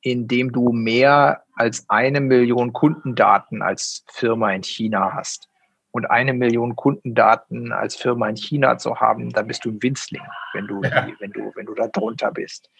in 0.00 0.26
dem 0.26 0.50
du 0.50 0.72
mehr 0.72 1.42
als 1.54 1.84
eine 1.88 2.22
Million 2.22 2.72
Kundendaten 2.72 3.60
als 3.60 4.02
Firma 4.10 4.50
in 4.52 4.62
China 4.62 5.12
hast 5.12 5.50
und 5.90 6.06
eine 6.06 6.32
Million 6.32 6.74
Kundendaten 6.74 7.70
als 7.70 7.96
Firma 7.96 8.30
in 8.30 8.36
China 8.36 8.78
zu 8.78 8.98
haben, 8.98 9.30
dann 9.30 9.46
bist 9.46 9.66
du 9.66 9.72
ein 9.72 9.82
Winzling, 9.82 10.22
wenn 10.54 10.66
du, 10.66 10.82
ja. 10.82 11.06
wenn 11.18 11.32
du, 11.32 11.52
wenn 11.54 11.66
du 11.66 11.74
da 11.74 11.88
drunter 11.88 12.32
bist. 12.32 12.70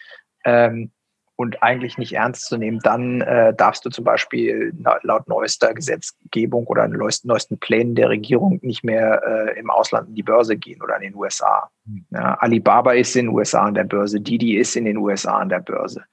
Ähm, 0.46 0.92
und 1.37 1.62
eigentlich 1.62 1.99
nicht 1.99 2.12
ernst 2.12 2.47
zu 2.47 2.57
nehmen, 2.57 2.79
dann 2.81 3.20
äh, 3.20 3.53
darfst 3.55 3.85
du 3.85 3.90
zum 3.90 4.05
Beispiel 4.05 4.73
laut 5.03 5.27
neuester 5.27 5.75
Gesetzgebung 5.75 6.66
oder 6.66 6.87
neuesten, 6.87 7.29
neuesten 7.29 7.59
Plänen 7.59 7.94
der 7.94 8.09
Regierung 8.09 8.61
nicht 8.62 8.85
mehr 8.85 9.23
äh, 9.27 9.59
im 9.59 9.68
Ausland 9.70 10.09
in 10.09 10.14
die 10.14 10.23
Börse 10.23 10.57
gehen 10.57 10.81
oder 10.81 10.97
in 10.97 11.03
den 11.03 11.14
USA. 11.16 11.70
Hm. 11.87 12.07
Ja, 12.11 12.35
Alibaba 12.35 12.92
ist 12.92 13.16
in 13.16 13.27
den 13.27 13.35
USA 13.35 13.64
an 13.64 13.75
der 13.75 13.85
Börse, 13.85 14.20
Didi 14.20 14.57
ist 14.57 14.77
in 14.77 14.85
den 14.85 14.99
USA 14.99 15.38
an 15.38 15.49
der 15.49 15.61
Börse. 15.61 16.05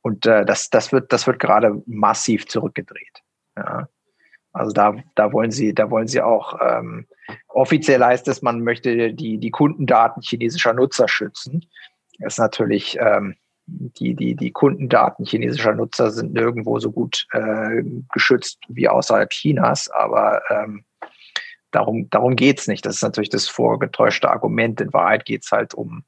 Und 0.00 0.26
äh, 0.26 0.44
das, 0.44 0.70
das 0.70 0.92
wird, 0.92 1.12
das 1.12 1.26
wird 1.26 1.38
gerade 1.38 1.82
massiv 1.86 2.46
zurückgedreht. 2.46 3.22
Ja. 3.56 3.88
Also 4.52 4.72
da, 4.72 4.94
da 5.14 5.32
wollen 5.32 5.50
sie, 5.50 5.74
da 5.74 5.90
wollen 5.90 6.08
sie 6.08 6.20
auch 6.20 6.60
ähm, 6.60 7.06
offiziell 7.48 8.04
heißt 8.04 8.28
es, 8.28 8.42
man 8.42 8.62
möchte 8.62 9.14
die, 9.14 9.38
die 9.38 9.50
Kundendaten 9.50 10.22
chinesischer 10.22 10.74
Nutzer 10.74 11.08
schützen. 11.08 11.64
Das 12.18 12.34
ist 12.34 12.38
natürlich 12.38 12.98
ähm, 13.00 13.36
die, 13.66 14.14
die, 14.14 14.34
die 14.34 14.50
Kundendaten 14.50 15.24
chinesischer 15.24 15.74
Nutzer 15.74 16.10
sind 16.10 16.32
nirgendwo 16.32 16.78
so 16.78 16.90
gut 16.90 17.26
äh, 17.32 17.82
geschützt 18.12 18.58
wie 18.68 18.88
außerhalb 18.88 19.30
Chinas, 19.30 19.88
aber 19.90 20.42
ähm, 20.50 20.84
darum, 21.70 22.08
darum 22.10 22.36
geht 22.36 22.60
es 22.60 22.68
nicht. 22.68 22.84
Das 22.84 22.96
ist 22.96 23.02
natürlich 23.02 23.30
das 23.30 23.48
vorgetäuschte 23.48 24.30
Argument. 24.30 24.80
In 24.80 24.92
Wahrheit 24.92 25.24
geht 25.24 25.44
es 25.44 25.52
halt 25.52 25.74
um 25.74 26.04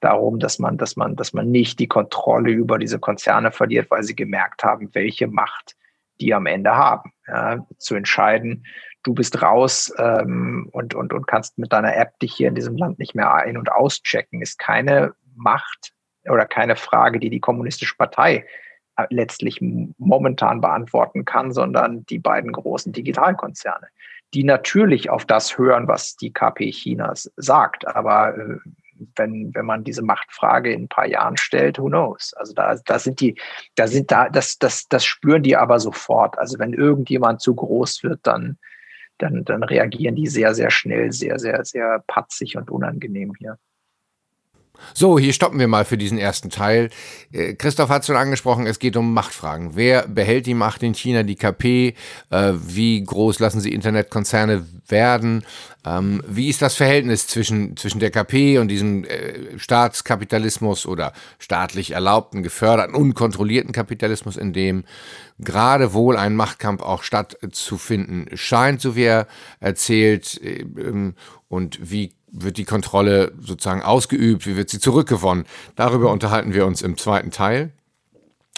darum, 0.00 0.38
dass 0.38 0.58
man, 0.58 0.78
dass 0.78 0.96
man, 0.96 1.16
dass 1.16 1.32
man 1.32 1.50
nicht 1.50 1.78
die 1.78 1.88
Kontrolle 1.88 2.50
über 2.50 2.78
diese 2.78 2.98
Konzerne 2.98 3.50
verliert, 3.50 3.90
weil 3.90 4.04
sie 4.04 4.14
gemerkt 4.14 4.62
haben, 4.62 4.90
welche 4.92 5.26
Macht 5.26 5.76
die 6.20 6.34
am 6.34 6.46
Ende 6.46 6.74
haben. 6.74 7.12
Ja, 7.26 7.66
zu 7.78 7.94
entscheiden, 7.94 8.64
du 9.02 9.14
bist 9.14 9.42
raus 9.42 9.92
ähm, 9.98 10.68
und, 10.72 10.94
und, 10.94 11.12
und 11.12 11.26
kannst 11.26 11.58
mit 11.58 11.72
deiner 11.72 11.96
App 11.96 12.18
dich 12.20 12.34
hier 12.34 12.48
in 12.48 12.54
diesem 12.54 12.76
Land 12.76 12.98
nicht 12.98 13.14
mehr 13.14 13.32
ein- 13.32 13.56
und 13.56 13.70
auschecken, 13.70 14.42
ist 14.42 14.58
keine 14.58 15.14
Macht, 15.36 15.92
oder 16.30 16.46
keine 16.46 16.76
Frage, 16.76 17.18
die 17.18 17.30
die 17.30 17.40
Kommunistische 17.40 17.96
Partei 17.96 18.46
äh, 18.96 19.06
letztlich 19.10 19.60
momentan 19.60 20.60
beantworten 20.60 21.24
kann, 21.24 21.52
sondern 21.52 22.04
die 22.06 22.18
beiden 22.18 22.52
großen 22.52 22.92
Digitalkonzerne, 22.92 23.88
die 24.34 24.44
natürlich 24.44 25.10
auf 25.10 25.24
das 25.24 25.56
hören, 25.56 25.88
was 25.88 26.16
die 26.16 26.32
KP 26.32 26.70
Chinas 26.70 27.32
sagt. 27.36 27.86
Aber 27.86 28.36
äh, 28.36 28.58
wenn, 29.16 29.54
wenn 29.54 29.66
man 29.66 29.84
diese 29.84 30.02
Machtfrage 30.02 30.72
in 30.72 30.84
ein 30.84 30.88
paar 30.88 31.06
Jahren 31.06 31.36
stellt, 31.36 31.78
who 31.78 31.86
knows? 31.86 32.34
Also 32.34 32.52
da, 32.52 32.76
da 32.84 32.98
sind 32.98 33.20
die, 33.20 33.38
da 33.74 33.86
sind 33.86 34.10
da, 34.10 34.28
das, 34.28 34.58
das, 34.58 34.86
das 34.88 35.04
spüren 35.04 35.42
die 35.42 35.56
aber 35.56 35.78
sofort. 35.80 36.38
Also 36.38 36.58
wenn 36.58 36.72
irgendjemand 36.72 37.40
zu 37.40 37.54
groß 37.54 38.02
wird, 38.02 38.20
dann, 38.24 38.58
dann, 39.18 39.44
dann 39.44 39.62
reagieren 39.62 40.16
die 40.16 40.26
sehr, 40.26 40.54
sehr 40.54 40.70
schnell, 40.70 41.12
sehr, 41.12 41.38
sehr, 41.38 41.64
sehr 41.64 42.02
patzig 42.06 42.56
und 42.56 42.70
unangenehm 42.70 43.34
hier. 43.38 43.58
So, 44.94 45.18
hier 45.18 45.32
stoppen 45.32 45.58
wir 45.58 45.68
mal 45.68 45.84
für 45.84 45.98
diesen 45.98 46.18
ersten 46.18 46.50
Teil. 46.50 46.90
Äh, 47.32 47.54
Christoph 47.54 47.88
hat 47.88 48.02
es 48.02 48.06
schon 48.06 48.16
angesprochen, 48.16 48.66
es 48.66 48.78
geht 48.78 48.96
um 48.96 49.14
Machtfragen. 49.14 49.76
Wer 49.76 50.08
behält 50.08 50.46
die 50.46 50.54
Macht 50.54 50.82
in 50.82 50.94
China, 50.94 51.22
die 51.22 51.36
KP? 51.36 51.94
Äh, 52.30 52.52
wie 52.54 53.02
groß 53.02 53.38
lassen 53.38 53.60
sie 53.60 53.72
Internetkonzerne 53.72 54.66
werden? 54.88 55.44
Ähm, 55.84 56.22
wie 56.26 56.48
ist 56.48 56.62
das 56.62 56.74
Verhältnis 56.74 57.26
zwischen, 57.26 57.76
zwischen 57.76 58.00
der 58.00 58.10
KP 58.10 58.58
und 58.58 58.68
diesem 58.68 59.04
äh, 59.04 59.58
Staatskapitalismus 59.58 60.86
oder 60.86 61.12
staatlich 61.38 61.92
erlaubten, 61.92 62.42
geförderten, 62.42 62.94
unkontrollierten 62.94 63.72
Kapitalismus, 63.72 64.36
in 64.36 64.52
dem 64.52 64.84
gerade 65.38 65.92
wohl 65.92 66.16
ein 66.16 66.34
Machtkampf 66.34 66.82
auch 66.82 67.02
stattzufinden 67.02 68.26
scheint, 68.34 68.80
so 68.80 68.96
wie 68.96 69.04
er 69.04 69.26
erzählt? 69.60 70.40
Ähm, 70.42 71.14
und 71.48 71.78
wie 71.90 72.12
wird 72.30 72.56
die 72.56 72.64
Kontrolle 72.64 73.32
sozusagen 73.40 73.82
ausgeübt, 73.82 74.46
wie 74.46 74.56
wird 74.56 74.70
sie 74.70 74.80
zurückgewonnen. 74.80 75.44
Darüber 75.76 76.10
unterhalten 76.10 76.54
wir 76.54 76.66
uns 76.66 76.82
im 76.82 76.96
zweiten 76.96 77.30
Teil 77.30 77.72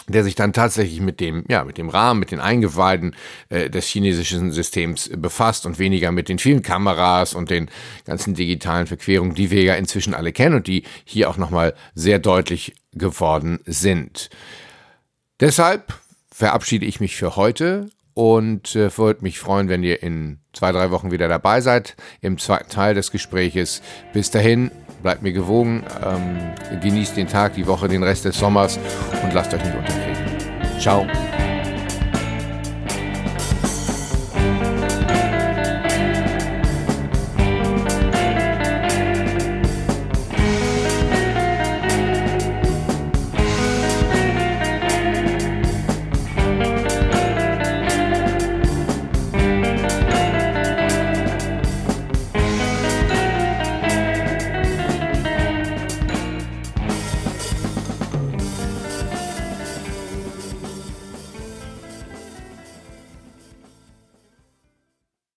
der 0.07 0.23
sich 0.23 0.35
dann 0.35 0.53
tatsächlich 0.53 0.99
mit 0.99 1.19
dem, 1.19 1.45
ja, 1.47 1.63
mit 1.63 1.77
dem 1.77 1.89
Rahmen, 1.89 2.19
mit 2.19 2.31
den 2.31 2.39
Eingeweiden 2.39 3.15
äh, 3.49 3.69
des 3.69 3.85
chinesischen 3.87 4.51
Systems 4.51 5.09
befasst 5.15 5.65
und 5.65 5.79
weniger 5.79 6.11
mit 6.11 6.29
den 6.29 6.39
vielen 6.39 6.63
Kameras 6.63 7.33
und 7.33 7.49
den 7.49 7.69
ganzen 8.05 8.33
digitalen 8.33 8.87
Verquerungen, 8.87 9.35
die 9.35 9.51
wir 9.51 9.63
ja 9.63 9.75
inzwischen 9.75 10.13
alle 10.13 10.31
kennen 10.31 10.55
und 10.55 10.67
die 10.67 10.83
hier 11.05 11.29
auch 11.29 11.37
nochmal 11.37 11.73
sehr 11.95 12.19
deutlich 12.19 12.73
geworden 12.93 13.59
sind. 13.65 14.29
Deshalb 15.39 15.93
verabschiede 16.31 16.85
ich 16.85 16.99
mich 16.99 17.15
für 17.15 17.35
heute 17.35 17.89
und 18.13 18.75
äh, 18.75 18.95
würde 18.97 19.23
mich 19.23 19.39
freuen, 19.39 19.69
wenn 19.69 19.83
ihr 19.83 20.03
in 20.03 20.39
zwei, 20.53 20.71
drei 20.71 20.91
Wochen 20.91 21.11
wieder 21.11 21.27
dabei 21.27 21.61
seid 21.61 21.95
im 22.21 22.37
zweiten 22.37 22.69
Teil 22.69 22.93
des 22.93 23.11
Gespräches. 23.11 23.81
Bis 24.13 24.31
dahin, 24.31 24.71
bleibt 25.01 25.21
mir 25.21 25.33
gewogen, 25.33 25.83
ähm, 26.05 26.79
genießt 26.81 27.17
den 27.17 27.27
Tag, 27.27 27.55
die 27.55 27.67
Woche, 27.67 27.87
den 27.87 28.03
Rest 28.03 28.25
des 28.25 28.37
Sommers 28.37 28.79
und 29.23 29.33
lasst 29.33 29.53
euch 29.53 29.63
nicht 29.63 29.75
unterkriegen. 29.75 30.79
Ciao. 30.79 31.07